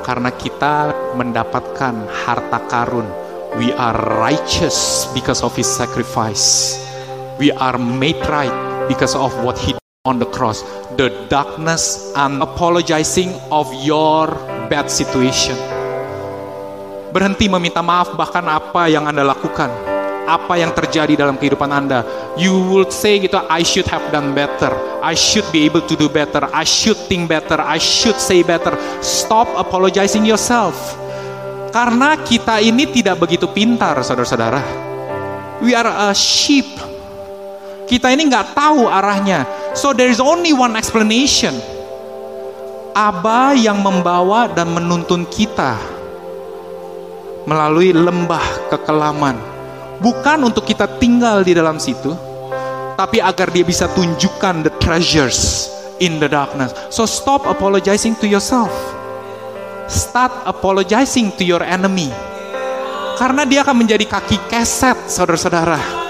Karena 0.05 0.29
kita 0.29 0.93
mendapatkan 1.17 2.05
harta 2.05 2.61
karun. 2.69 3.09
We 3.57 3.73
are 3.73 3.97
righteous 4.21 5.09
because 5.17 5.41
of 5.41 5.57
his 5.57 5.65
sacrifice. 5.65 6.77
We 7.41 7.49
are 7.49 7.81
made 7.81 8.21
right 8.29 8.53
because 8.85 9.17
of 9.17 9.33
what 9.41 9.57
he 9.57 9.80
on 10.01 10.17
the 10.17 10.25
cross. 10.25 10.65
The 10.97 11.13
darkness 11.29 12.09
and 12.17 12.41
apologizing 12.41 13.37
of 13.53 13.69
your 13.85 14.33
bad 14.65 14.89
situation. 14.89 15.53
Berhenti 17.13 17.45
meminta 17.45 17.85
maaf 17.85 18.17
bahkan 18.17 18.41
apa 18.49 18.89
yang 18.89 19.05
Anda 19.05 19.21
lakukan 19.21 19.69
apa 20.25 20.57
yang 20.57 20.73
terjadi 20.73 21.13
dalam 21.13 21.37
kehidupan 21.37 21.69
Anda. 21.69 22.01
You 22.33 22.65
would 22.73 22.89
say 22.89 23.21
gitu, 23.21 23.45
I 23.45 23.61
should 23.61 23.85
have 23.93 24.01
done 24.09 24.33
better. 24.33 24.73
I 25.05 25.13
should 25.13 25.45
be 25.53 25.69
able 25.69 25.85
to 25.85 25.93
do 25.93 26.09
better. 26.09 26.49
I 26.49 26.65
should 26.65 26.97
think 27.05 27.29
better. 27.29 27.61
I 27.61 27.77
should 27.77 28.17
say 28.17 28.41
better. 28.41 28.73
Stop 29.05 29.53
apologizing 29.53 30.25
yourself. 30.25 30.97
Karena 31.69 32.17
kita 32.17 32.57
ini 32.57 32.89
tidak 32.89 33.21
begitu 33.21 33.45
pintar, 33.53 34.01
saudara-saudara. 34.01 34.65
We 35.61 35.77
are 35.77 36.09
a 36.09 36.15
sheep. 36.17 36.89
Kita 37.85 38.09
ini 38.09 38.33
nggak 38.33 38.57
tahu 38.57 38.89
arahnya. 38.89 39.60
So 39.71 39.95
there 39.95 40.11
is 40.11 40.19
only 40.19 40.51
one 40.51 40.75
explanation. 40.75 41.55
Aba 42.91 43.55
yang 43.55 43.79
membawa 43.79 44.51
dan 44.51 44.75
menuntun 44.75 45.23
kita 45.31 45.79
melalui 47.47 47.95
lembah 47.95 48.67
kekelaman. 48.67 49.39
Bukan 50.03 50.43
untuk 50.43 50.67
kita 50.67 50.89
tinggal 50.99 51.45
di 51.45 51.55
dalam 51.55 51.79
situ, 51.79 52.11
tapi 52.99 53.23
agar 53.23 53.47
dia 53.53 53.63
bisa 53.63 53.87
tunjukkan 53.95 54.67
the 54.67 54.73
treasures 54.83 55.71
in 56.03 56.19
the 56.19 56.27
darkness. 56.27 56.75
So 56.91 57.07
stop 57.07 57.47
apologizing 57.47 58.19
to 58.19 58.27
yourself. 58.27 58.73
Start 59.87 60.33
apologizing 60.43 61.31
to 61.39 61.43
your 61.47 61.63
enemy. 61.63 62.11
Karena 63.15 63.45
dia 63.45 63.61
akan 63.61 63.85
menjadi 63.85 64.03
kaki 64.09 64.49
keset, 64.49 64.97
saudara-saudara. 65.07 66.00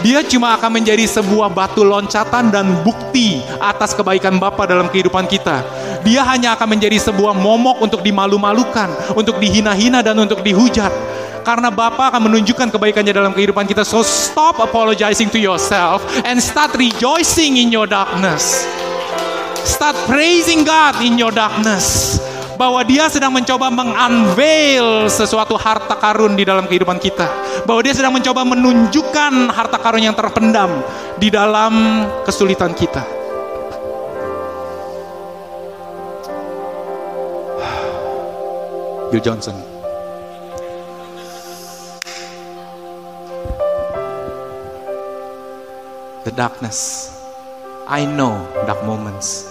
Dia 0.00 0.24
cuma 0.24 0.56
akan 0.56 0.80
menjadi 0.80 1.04
sebuah 1.04 1.52
batu 1.52 1.84
loncatan 1.84 2.48
dan 2.48 2.80
bukti 2.80 3.44
atas 3.60 3.92
kebaikan 3.92 4.40
Bapa 4.40 4.64
dalam 4.64 4.88
kehidupan 4.88 5.28
kita. 5.28 5.60
Dia 6.00 6.24
hanya 6.24 6.56
akan 6.56 6.76
menjadi 6.76 6.96
sebuah 6.96 7.36
momok 7.36 7.84
untuk 7.84 8.00
dimalu-malukan, 8.00 9.12
untuk 9.12 9.36
dihina-hina 9.36 10.00
dan 10.00 10.16
untuk 10.16 10.40
dihujat. 10.40 10.88
Karena 11.44 11.68
Bapa 11.68 12.08
akan 12.08 12.32
menunjukkan 12.32 12.72
kebaikannya 12.72 13.12
dalam 13.12 13.32
kehidupan 13.36 13.68
kita. 13.68 13.84
So 13.84 14.00
stop 14.00 14.56
apologizing 14.56 15.28
to 15.32 15.40
yourself 15.40 16.00
and 16.24 16.40
start 16.40 16.72
rejoicing 16.80 17.60
in 17.60 17.68
your 17.68 17.84
darkness. 17.84 18.64
Start 19.60 19.96
praising 20.08 20.64
God 20.64 21.04
in 21.04 21.20
your 21.20 21.32
darkness 21.32 22.16
bahwa 22.60 22.84
dia 22.84 23.08
sedang 23.08 23.32
mencoba 23.32 23.72
mengunveil 23.72 25.08
sesuatu 25.08 25.56
harta 25.56 25.96
karun 25.96 26.36
di 26.36 26.44
dalam 26.44 26.68
kehidupan 26.68 27.00
kita. 27.00 27.24
Bahwa 27.64 27.80
dia 27.80 27.96
sedang 27.96 28.12
mencoba 28.12 28.44
menunjukkan 28.44 29.48
harta 29.48 29.80
karun 29.80 30.04
yang 30.04 30.12
terpendam 30.12 30.68
di 31.16 31.32
dalam 31.32 32.04
kesulitan 32.28 32.76
kita. 32.76 33.00
Bill 39.08 39.24
Johnson. 39.24 39.56
The 46.28 46.32
darkness. 46.36 47.08
I 47.88 48.04
know 48.04 48.44
dark 48.68 48.84
moments. 48.84 49.49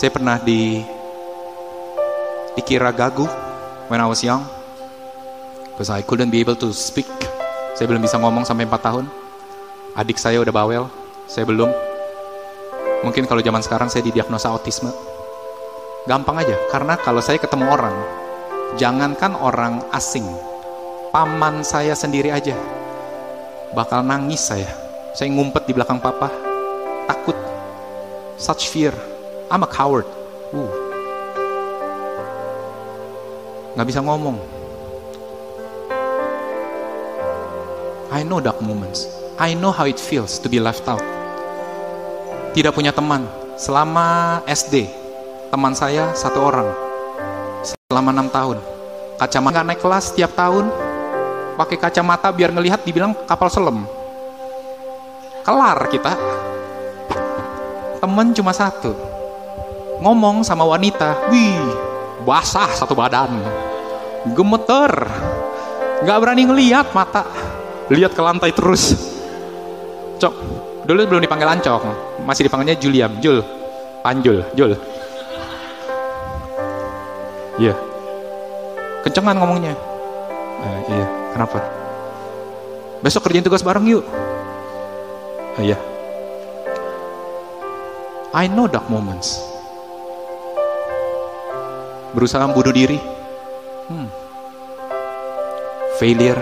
Saya 0.00 0.16
pernah 0.16 0.40
di 0.40 0.80
dikira 2.56 2.88
gagu 2.88 3.28
when 3.92 4.00
I 4.00 4.08
was 4.08 4.24
young 4.24 4.40
because 5.76 5.92
I 5.92 6.00
couldn't 6.00 6.32
be 6.32 6.40
able 6.40 6.56
to 6.56 6.72
speak. 6.72 7.04
Saya 7.76 7.84
belum 7.84 8.00
bisa 8.00 8.16
ngomong 8.16 8.48
sampai 8.48 8.64
4 8.64 8.80
tahun. 8.80 9.04
Adik 9.92 10.16
saya 10.16 10.40
udah 10.40 10.56
bawel, 10.56 10.88
saya 11.28 11.44
belum. 11.44 11.68
Mungkin 13.04 13.28
kalau 13.28 13.44
zaman 13.44 13.60
sekarang 13.60 13.92
saya 13.92 14.00
didiagnosa 14.00 14.48
autisme. 14.48 14.88
Gampang 16.08 16.48
aja, 16.48 16.56
karena 16.72 16.96
kalau 16.96 17.20
saya 17.20 17.36
ketemu 17.36 17.68
orang, 17.68 17.92
jangankan 18.80 19.36
orang 19.36 19.84
asing, 19.92 20.24
paman 21.12 21.60
saya 21.60 21.92
sendiri 21.92 22.32
aja 22.32 22.56
bakal 23.76 24.00
nangis 24.00 24.48
saya. 24.48 24.72
Saya 25.12 25.28
ngumpet 25.28 25.68
di 25.68 25.76
belakang 25.76 26.00
papa, 26.00 26.32
takut, 27.04 27.36
such 28.40 28.72
fear. 28.72 29.09
I'm 29.50 29.66
a 29.66 29.70
coward. 29.70 30.06
Uh. 30.54 30.70
Nggak 33.74 33.86
bisa 33.90 33.98
ngomong. 33.98 34.38
I 38.14 38.22
know 38.22 38.38
dark 38.38 38.62
moments. 38.62 39.10
I 39.42 39.58
know 39.58 39.74
how 39.74 39.90
it 39.90 39.98
feels 39.98 40.38
to 40.38 40.46
be 40.46 40.62
left 40.62 40.86
out. 40.86 41.02
Tidak 42.54 42.70
punya 42.70 42.94
teman. 42.94 43.26
Selama 43.58 44.38
SD, 44.46 44.86
teman 45.50 45.74
saya 45.74 46.14
satu 46.14 46.46
orang. 46.46 46.70
Selama 47.90 48.14
enam 48.14 48.30
tahun. 48.30 48.62
Kacamata 49.18 49.50
nggak 49.50 49.66
naik 49.66 49.80
kelas 49.82 50.14
tiap 50.14 50.30
tahun. 50.38 50.70
Pakai 51.58 51.74
kacamata 51.74 52.30
biar 52.30 52.54
ngelihat 52.54 52.86
dibilang 52.86 53.18
kapal 53.26 53.50
selam. 53.50 53.82
Kelar 55.42 55.90
kita. 55.90 56.14
Temen 57.98 58.30
cuma 58.30 58.54
satu 58.54 59.09
ngomong 60.00 60.40
sama 60.42 60.64
wanita, 60.64 61.28
wih, 61.28 61.60
basah 62.24 62.72
satu 62.72 62.96
badan, 62.96 63.36
gemeter, 64.32 64.92
nggak 66.00 66.18
berani 66.18 66.48
ngeliat 66.48 66.96
mata, 66.96 67.28
lihat 67.92 68.16
ke 68.16 68.20
lantai 68.24 68.50
terus. 68.56 68.96
Cok, 70.16 70.34
dulu 70.88 71.00
belum 71.04 71.22
dipanggil 71.24 71.48
Ancok, 71.48 71.82
masih 72.24 72.48
dipanggilnya 72.48 72.80
Juliam, 72.80 73.12
Jul, 73.20 73.44
Panjul, 74.00 74.40
Jul. 74.56 74.72
Iya, 77.60 77.72
yeah. 77.72 77.76
kencengan 79.04 79.36
ngomongnya. 79.36 79.76
Uh, 80.60 80.80
iya, 80.92 81.06
kenapa? 81.36 81.60
Besok 83.04 83.28
kerjain 83.28 83.44
tugas 83.44 83.60
bareng 83.60 83.84
yuk. 83.84 84.04
Uh, 85.60 85.64
iya. 85.64 85.76
I 88.32 88.48
know 88.48 88.70
dark 88.70 88.86
moments 88.88 89.49
berusaha 92.14 92.42
bunuh 92.50 92.74
diri, 92.74 92.98
hmm. 93.90 94.08
failure, 95.98 96.40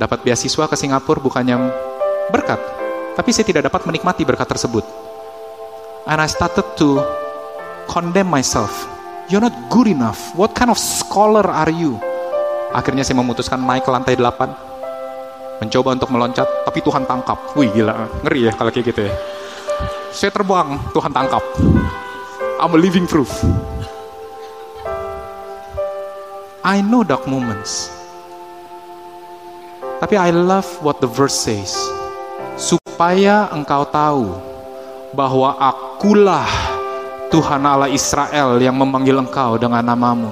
dapat 0.00 0.24
beasiswa 0.24 0.64
ke 0.66 0.76
Singapura 0.76 1.20
bukannya 1.20 1.56
berkat, 2.32 2.60
tapi 3.14 3.30
saya 3.30 3.44
tidak 3.44 3.68
dapat 3.68 3.84
menikmati 3.84 4.24
berkat 4.24 4.48
tersebut. 4.48 4.84
And 6.08 6.18
I 6.18 6.26
started 6.26 6.66
to 6.82 6.98
condemn 7.86 8.32
myself. 8.32 8.72
You're 9.30 9.44
not 9.44 9.54
good 9.70 9.86
enough. 9.86 10.18
What 10.34 10.58
kind 10.58 10.68
of 10.68 10.80
scholar 10.80 11.46
are 11.46 11.70
you? 11.70 12.02
Akhirnya 12.74 13.06
saya 13.06 13.20
memutuskan 13.20 13.62
naik 13.62 13.86
ke 13.86 13.90
lantai 13.92 14.18
8. 14.18 15.62
Mencoba 15.62 15.94
untuk 15.94 16.10
meloncat, 16.10 16.48
tapi 16.66 16.82
Tuhan 16.82 17.06
tangkap. 17.06 17.54
Wih 17.54 17.70
gila, 17.70 17.94
ngeri 18.26 18.50
ya 18.50 18.52
kalau 18.58 18.74
kayak 18.74 18.90
gitu 18.90 19.06
ya. 19.06 19.14
Saya 20.10 20.34
terbang, 20.34 20.74
Tuhan 20.90 21.14
tangkap. 21.14 21.44
I'm 22.58 22.74
a 22.74 22.78
living 22.78 23.06
proof. 23.06 23.30
I 26.62 26.78
know 26.78 27.02
dark 27.02 27.26
moments. 27.26 27.90
Tapi 29.98 30.14
I 30.14 30.30
love 30.30 30.66
what 30.78 31.02
the 31.02 31.10
verse 31.10 31.34
says. 31.34 31.74
Supaya 32.54 33.50
engkau 33.50 33.82
tahu 33.90 34.30
bahwa 35.10 35.58
akulah 35.58 36.46
Tuhan 37.34 37.66
Allah 37.66 37.90
Israel 37.90 38.62
yang 38.62 38.78
memanggil 38.78 39.18
engkau 39.18 39.58
dengan 39.58 39.82
namamu. 39.82 40.30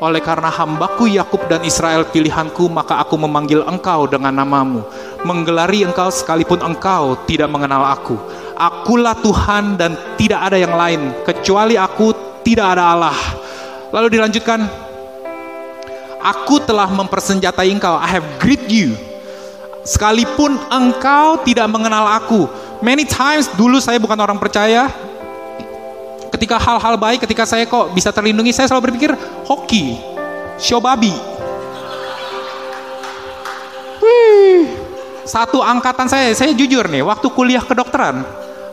Oleh 0.00 0.24
karena 0.24 0.48
hambaku 0.48 1.04
Yakub 1.04 1.44
dan 1.52 1.60
Israel 1.60 2.08
pilihanku, 2.08 2.64
maka 2.72 3.04
aku 3.04 3.20
memanggil 3.20 3.60
engkau 3.68 4.08
dengan 4.08 4.32
namamu. 4.32 4.80
Menggelari 5.20 5.84
engkau 5.84 6.08
sekalipun 6.08 6.64
engkau 6.64 7.12
tidak 7.28 7.52
mengenal 7.52 7.84
aku. 7.84 8.16
Akulah 8.56 9.12
Tuhan 9.20 9.76
dan 9.76 10.00
tidak 10.16 10.48
ada 10.48 10.56
yang 10.56 10.72
lain. 10.72 11.12
Kecuali 11.28 11.76
aku 11.76 12.16
tidak 12.40 12.72
ada 12.72 12.96
Allah. 12.96 13.18
Lalu 13.92 14.16
dilanjutkan, 14.16 14.87
Aku 16.28 16.60
telah 16.60 16.88
mempersenjatai 16.92 17.72
engkau. 17.72 17.96
I 17.96 18.20
have 18.20 18.26
greet 18.36 18.68
you. 18.68 18.92
Sekalipun 19.88 20.60
engkau 20.68 21.40
tidak 21.40 21.64
mengenal 21.72 22.04
aku. 22.20 22.44
Many 22.84 23.08
times 23.08 23.48
dulu 23.56 23.80
saya 23.80 23.96
bukan 23.96 24.20
orang 24.20 24.36
percaya. 24.36 24.92
Ketika 26.28 26.60
hal-hal 26.60 27.00
baik, 27.00 27.24
ketika 27.24 27.48
saya 27.48 27.64
kok 27.64 27.96
bisa 27.96 28.12
terlindungi, 28.12 28.52
saya 28.52 28.68
selalu 28.68 28.92
berpikir 28.92 29.16
hoki, 29.48 29.96
show 30.60 30.76
babi. 30.76 31.10
Wih, 34.04 34.68
satu 35.24 35.64
angkatan 35.64 36.06
saya, 36.06 36.36
saya 36.36 36.52
jujur 36.52 36.84
nih, 36.86 37.00
waktu 37.00 37.26
kuliah 37.32 37.64
kedokteran, 37.64 38.22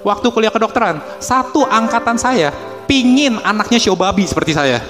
waktu 0.04 0.28
kuliah 0.36 0.52
kedokteran, 0.52 1.00
satu 1.24 1.64
angkatan 1.64 2.20
saya 2.20 2.52
pingin 2.86 3.40
anaknya 3.42 3.80
show 3.80 3.96
babi 3.96 4.28
seperti 4.28 4.52
saya. 4.52 4.84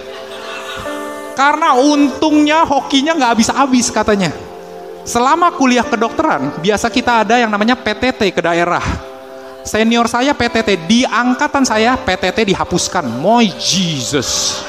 Karena 1.36 1.76
untungnya 1.76 2.64
hokinya 2.64 3.14
nggak 3.14 3.32
habis-habis 3.36 3.92
katanya. 3.92 4.32
Selama 5.06 5.54
kuliah 5.54 5.86
kedokteran, 5.86 6.58
biasa 6.64 6.90
kita 6.90 7.22
ada 7.22 7.38
yang 7.38 7.52
namanya 7.52 7.78
PTT 7.78 8.34
ke 8.34 8.42
daerah. 8.42 8.82
Senior 9.62 10.10
saya 10.10 10.34
PTT, 10.34 10.88
di 10.90 11.06
angkatan 11.06 11.62
saya 11.62 11.94
PTT 12.00 12.56
dihapuskan. 12.56 13.06
My 13.22 13.46
Jesus. 13.60 14.62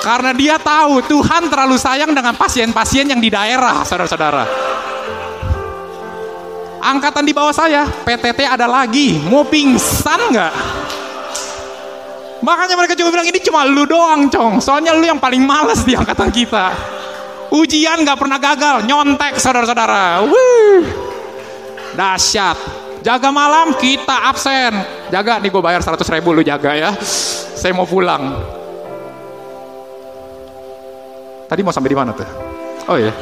Karena 0.00 0.32
dia 0.32 0.56
tahu 0.56 1.04
Tuhan 1.04 1.52
terlalu 1.52 1.76
sayang 1.76 2.14
dengan 2.16 2.32
pasien-pasien 2.32 3.10
yang 3.10 3.20
di 3.20 3.28
daerah, 3.28 3.84
saudara-saudara. 3.84 4.44
Angkatan 6.78 7.26
di 7.26 7.36
bawah 7.36 7.52
saya, 7.52 7.84
PTT 7.84 8.48
ada 8.48 8.64
lagi. 8.64 9.20
Mau 9.26 9.44
pingsan 9.44 10.32
nggak? 10.32 10.77
Makanya 12.48 12.80
mereka 12.80 12.96
juga 12.96 13.12
bilang 13.12 13.28
ini 13.28 13.40
cuma 13.44 13.60
lu 13.68 13.84
doang, 13.84 14.32
Cong. 14.32 14.64
Soalnya 14.64 14.96
lu 14.96 15.04
yang 15.04 15.20
paling 15.20 15.44
males 15.44 15.84
di 15.84 15.92
angkatan 15.92 16.32
kita. 16.32 16.72
Ujian 17.52 18.00
nggak 18.00 18.16
pernah 18.16 18.40
gagal, 18.40 18.88
nyontek 18.88 19.36
saudara-saudara. 19.36 20.24
Dahsyat. 21.92 22.56
Jaga 23.04 23.28
malam 23.28 23.76
kita 23.76 24.32
absen. 24.32 24.72
Jaga 25.12 25.44
nih 25.44 25.52
gue 25.52 25.60
bayar 25.60 25.84
100 25.84 26.00
ribu 26.08 26.32
lu 26.32 26.40
jaga 26.40 26.72
ya. 26.72 26.96
Saya 27.52 27.76
mau 27.76 27.84
pulang. 27.84 28.40
Tadi 31.52 31.60
mau 31.60 31.72
sampai 31.72 31.92
di 31.92 31.98
mana 32.00 32.16
tuh? 32.16 32.28
Oh 32.88 32.96
iya. 32.96 33.12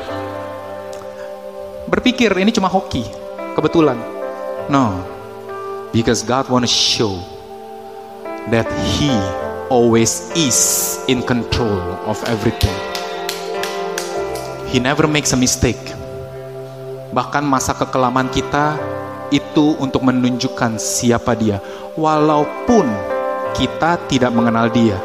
Berpikir 1.90 2.30
ini 2.38 2.54
cuma 2.54 2.70
hoki, 2.70 3.02
kebetulan. 3.58 3.98
No. 4.70 5.02
Because 5.90 6.22
God 6.22 6.46
want 6.46 6.62
to 6.66 6.70
show 6.70 7.35
that 8.50 8.66
he 8.94 9.10
always 9.70 10.30
is 10.38 10.98
in 11.10 11.22
control 11.22 11.82
of 12.06 12.22
everything. 12.30 12.74
He 14.70 14.78
never 14.78 15.10
makes 15.10 15.34
a 15.34 15.38
mistake. 15.38 15.80
Bahkan 17.10 17.42
masa 17.46 17.74
kekelaman 17.74 18.30
kita 18.30 18.78
itu 19.34 19.74
untuk 19.82 20.06
menunjukkan 20.06 20.78
siapa 20.78 21.34
dia. 21.34 21.58
Walaupun 21.98 22.86
kita 23.56 23.98
tidak 24.06 24.30
mengenal 24.30 24.68
dia. 24.70 25.00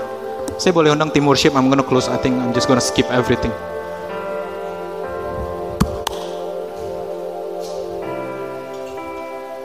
Saya 0.62 0.76
boleh 0.76 0.94
undang 0.94 1.10
tim 1.10 1.26
worship, 1.26 1.58
I'm 1.58 1.72
gonna 1.72 1.88
close, 1.88 2.06
I 2.12 2.20
think 2.22 2.38
I'm 2.38 2.54
just 2.54 2.70
gonna 2.70 2.84
skip 2.84 3.10
everything. 3.10 3.54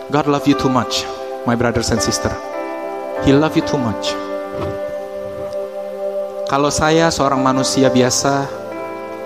God 0.09 0.31
love 0.31 0.47
you 0.47 0.55
too 0.55 0.71
much, 0.71 1.05
my 1.45 1.59
brothers 1.59 1.91
and 1.91 2.01
sister. 2.01 2.46
He 3.25 3.33
love 3.33 3.57
you 3.57 3.65
too 3.65 3.81
much. 3.81 4.13
Kalau 6.47 6.69
saya 6.69 7.09
seorang 7.09 7.41
manusia 7.41 7.89
biasa 7.89 8.47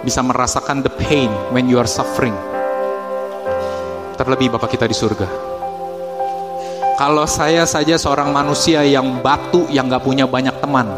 bisa 0.07 0.21
merasakan 0.25 0.81
the 0.81 0.93
pain 1.03 1.29
when 1.51 1.67
you 1.67 1.77
are 1.77 1.91
suffering. 1.91 2.33
Terlebih 4.17 4.55
Bapak 4.55 4.73
kita 4.73 4.87
di 4.87 4.97
surga. 4.97 5.29
Kalau 7.01 7.25
saya 7.25 7.65
saja 7.65 7.97
seorang 7.97 8.29
manusia 8.29 8.85
yang 8.85 9.25
batu 9.25 9.65
yang 9.73 9.89
gak 9.89 10.05
punya 10.05 10.29
banyak 10.29 10.53
teman 10.61 10.89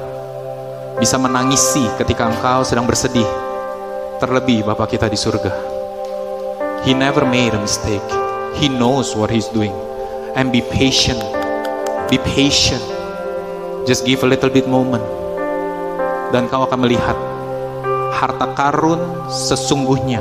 bisa 0.98 1.18
menangisi 1.18 1.82
ketika 1.98 2.30
engkau 2.30 2.62
sedang 2.66 2.86
bersedih. 2.86 3.26
Terlebih 4.22 4.62
Bapak 4.62 4.94
kita 4.94 5.10
di 5.10 5.18
surga. 5.18 5.50
He 6.86 6.94
never 6.94 7.26
made 7.26 7.54
a 7.54 7.60
mistake. 7.62 8.02
He 8.58 8.70
knows 8.70 9.14
what 9.14 9.30
he's 9.30 9.50
doing. 9.50 9.74
And 10.38 10.54
be 10.54 10.62
patient. 10.62 11.41
Be 12.12 12.20
patient. 12.28 12.84
Just 13.88 14.04
give 14.04 14.20
a 14.20 14.28
little 14.28 14.52
bit 14.52 14.68
moment. 14.68 15.00
Dan 16.28 16.44
kau 16.52 16.68
akan 16.68 16.84
melihat 16.84 17.16
harta 18.12 18.52
karun 18.52 19.00
sesungguhnya 19.32 20.20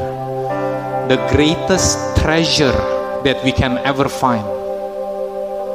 the 1.12 1.20
greatest 1.36 2.00
treasure 2.16 2.72
that 3.28 3.36
we 3.44 3.52
can 3.52 3.76
ever 3.84 4.08
find 4.08 4.48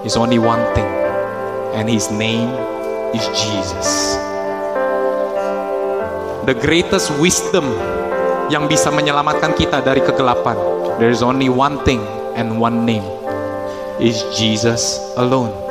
is 0.09 0.17
only 0.17 0.41
one 0.41 0.65
thing 0.73 0.89
and 1.77 1.93
his 1.93 2.09
name 2.09 2.49
is 3.13 3.21
Jesus. 3.37 4.17
The 6.49 6.57
greatest 6.57 7.13
wisdom 7.21 7.69
yang 8.49 8.65
bisa 8.65 8.89
menyelamatkan 8.89 9.53
kita 9.53 9.85
dari 9.85 10.01
kegelapan. 10.01 10.57
There 10.97 11.13
is 11.13 11.21
only 11.21 11.53
one 11.53 11.85
thing 11.85 12.01
and 12.33 12.57
one 12.57 12.89
name 12.89 13.05
is 14.01 14.25
Jesus 14.33 14.97
alone. 15.21 15.66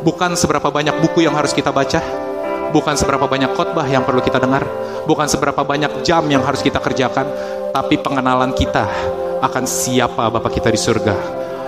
Bukan 0.00 0.32
seberapa 0.32 0.72
banyak 0.72 0.96
buku 1.04 1.28
yang 1.28 1.36
harus 1.36 1.52
kita 1.52 1.68
baca, 1.68 2.00
bukan 2.72 2.96
seberapa 2.96 3.28
banyak 3.28 3.52
khotbah 3.52 3.84
yang 3.84 4.06
perlu 4.08 4.24
kita 4.24 4.40
dengar, 4.40 4.64
bukan 5.04 5.28
seberapa 5.28 5.60
banyak 5.60 6.00
jam 6.00 6.24
yang 6.32 6.40
harus 6.40 6.64
kita 6.64 6.80
kerjakan, 6.80 7.28
tapi 7.74 8.00
pengenalan 8.00 8.56
kita 8.56 8.88
akan 9.44 9.64
siapa 9.68 10.32
Bapak 10.32 10.56
kita 10.56 10.72
di 10.72 10.80
surga. 10.80 11.16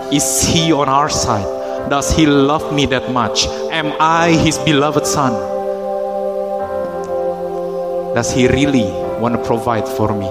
Is 0.09 0.45
he 0.45 0.73
on 0.73 0.89
our 0.89 1.13
side? 1.13 1.45
Does 1.89 2.15
he 2.15 2.25
love 2.25 2.73
me 2.73 2.87
that 2.89 3.11
much? 3.11 3.49
Am 3.69 3.93
I 3.99 4.33
his 4.33 4.57
beloved 4.61 5.05
son? 5.05 5.35
Does 8.15 8.31
he 8.31 8.47
really 8.49 8.87
want 9.19 9.35
to 9.35 9.41
provide 9.43 9.89
for 9.89 10.13
me? 10.13 10.29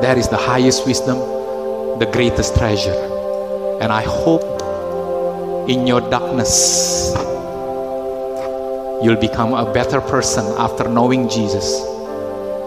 That 0.00 0.16
is 0.16 0.28
the 0.28 0.40
highest 0.40 0.88
wisdom, 0.88 1.20
the 2.00 2.08
greatest 2.08 2.56
treasure. 2.56 2.96
And 3.78 3.92
I 3.92 4.02
hope 4.02 4.57
in 5.68 5.84
your 5.84 6.00
darkness, 6.08 7.12
you'll 9.04 9.20
become 9.20 9.52
a 9.52 9.68
better 9.68 10.00
person 10.00 10.48
after 10.56 10.88
knowing 10.88 11.28
Jesus, 11.28 11.84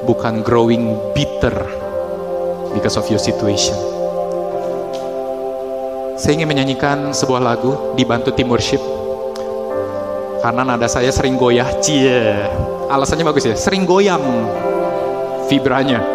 bukan 0.05 0.45
growing 0.45 0.93
bitter 1.17 1.53
because 2.77 3.01
of 3.01 3.09
your 3.09 3.17
situation. 3.17 3.73
Saya 6.21 6.37
ingin 6.37 6.53
menyanyikan 6.53 7.09
sebuah 7.17 7.41
lagu 7.41 7.97
dibantu 7.97 8.29
tim 8.37 8.53
worship 8.53 8.79
karena 10.45 10.61
nada 10.61 10.85
saya 10.85 11.09
sering 11.09 11.41
goyah, 11.41 11.81
cie. 11.81 12.37
Alasannya 12.85 13.25
bagus 13.25 13.49
ya, 13.49 13.57
sering 13.57 13.89
goyang 13.89 14.21
vibranya. 15.49 16.05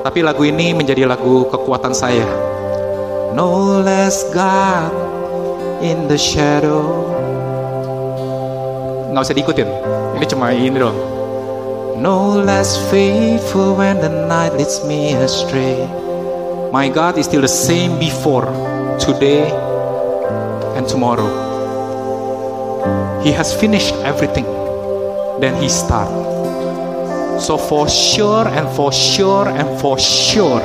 Tapi 0.00 0.24
lagu 0.24 0.48
ini 0.48 0.72
menjadi 0.72 1.04
lagu 1.04 1.44
kekuatan 1.52 1.92
saya. 1.92 2.47
No 3.34 3.80
less 3.84 4.24
God 4.32 4.92
in 5.82 6.08
the 6.08 6.16
shadow. 6.16 7.04
Nggak 9.12 9.22
usah 9.24 9.34
diikutin. 9.36 9.68
Ini 10.16 10.24
cuma 10.28 10.54
ini 10.54 10.78
dong. 10.78 10.96
No 11.98 12.38
less 12.38 12.78
faithful 12.94 13.74
when 13.74 13.98
the 13.98 14.08
night 14.30 14.54
leads 14.54 14.86
me 14.86 15.18
astray. 15.18 15.82
My 16.70 16.86
God 16.86 17.18
is 17.18 17.26
still 17.26 17.42
the 17.42 17.50
same 17.50 17.98
before, 17.98 18.46
today, 19.02 19.50
and 20.78 20.86
tomorrow. 20.86 21.26
He 23.24 23.34
has 23.34 23.50
finished 23.50 23.96
everything. 24.06 24.46
Then 25.42 25.58
he 25.58 25.66
start. 25.66 26.06
So 27.42 27.58
for 27.58 27.88
sure 27.88 28.46
and 28.46 28.70
for 28.78 28.92
sure 28.94 29.48
and 29.50 29.66
for 29.80 29.98
sure, 29.98 30.62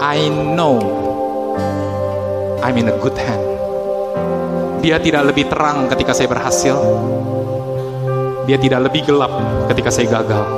I 0.00 0.28
know 0.28 1.03
I'm 2.64 2.80
in 2.80 2.88
a 2.88 2.96
good 2.96 3.12
hand. 3.20 3.44
Dia 4.80 4.96
tidak 4.96 5.28
lebih 5.28 5.52
terang 5.52 5.84
ketika 5.92 6.16
saya 6.16 6.32
berhasil. 6.32 6.72
Dia 8.48 8.56
tidak 8.56 8.88
lebih 8.88 9.04
gelap 9.04 9.28
ketika 9.68 9.92
saya 9.92 10.08
gagal. 10.08 10.48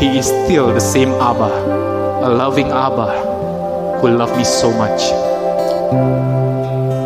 He 0.00 0.16
is 0.16 0.24
still 0.24 0.72
the 0.72 0.80
same 0.80 1.12
Abba, 1.20 1.52
a 2.24 2.28
loving 2.32 2.72
Abba 2.72 3.12
who 4.00 4.16
love 4.16 4.32
me 4.32 4.48
so 4.48 4.72
much. 4.80 5.12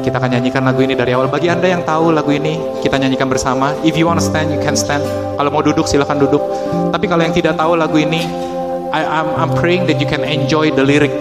Kita 0.07 0.23
akan 0.23 0.39
nyanyikan 0.39 0.63
lagu 0.63 0.79
ini 0.87 0.95
dari 0.95 1.11
awal. 1.11 1.27
Bagi 1.27 1.51
Anda 1.51 1.67
yang 1.67 1.83
tahu 1.83 2.15
lagu 2.15 2.31
ini, 2.31 2.83
kita 2.87 3.03
nyanyikan 3.03 3.27
bersama. 3.27 3.75
If 3.83 3.99
you 3.99 4.07
wanna 4.07 4.23
stand, 4.23 4.55
you 4.55 4.63
can 4.63 4.79
stand. 4.79 5.03
Kalau 5.43 5.51
mau 5.51 5.59
duduk, 5.59 5.91
silahkan 5.91 6.23
duduk. 6.23 6.43
Tapi 6.95 7.11
kalau 7.11 7.27
yang 7.27 7.35
tidak 7.35 7.59
tahu 7.59 7.75
lagu 7.75 7.99
ini, 7.99 8.23
I, 8.95 9.03
I'm, 9.03 9.29
I'm 9.35 9.53
praying 9.59 9.91
that 9.91 9.99
you 9.99 10.07
can 10.07 10.23
enjoy 10.23 10.71
the 10.71 10.87
lyric. 10.87 11.19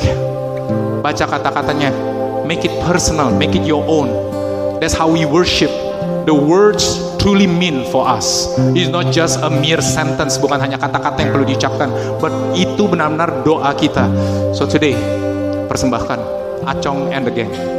Baca 1.01 1.25
kata-katanya. 1.25 2.08
Personal, 2.83 3.31
make 3.35 3.55
it 3.55 3.65
your 3.67 3.83
own. 3.87 4.09
That's 4.79 4.93
how 4.95 5.11
we 5.11 5.25
worship. 5.25 5.71
The 6.25 6.33
words 6.33 6.99
truly 7.19 7.47
mean 7.47 7.83
for 7.91 8.07
us. 8.07 8.55
It's 8.75 8.89
not 8.89 9.11
just 9.11 9.41
a 9.43 9.49
mere 9.49 9.81
sentence, 9.83 10.39
bukan 10.39 10.61
hanya 10.61 10.79
kata-kata 10.79 11.19
yang 11.19 11.31
perlu 11.35 11.45
diucapkan, 11.45 11.89
but 12.17 12.31
itu 12.55 12.87
benar-benar 12.87 13.43
doa 13.43 13.75
kita. 13.75 14.07
So 14.55 14.65
today, 14.65 14.95
persembahkan 15.67 16.19
Acong 16.65 17.11
and 17.11 17.27
the 17.27 17.33
Gang. 17.33 17.78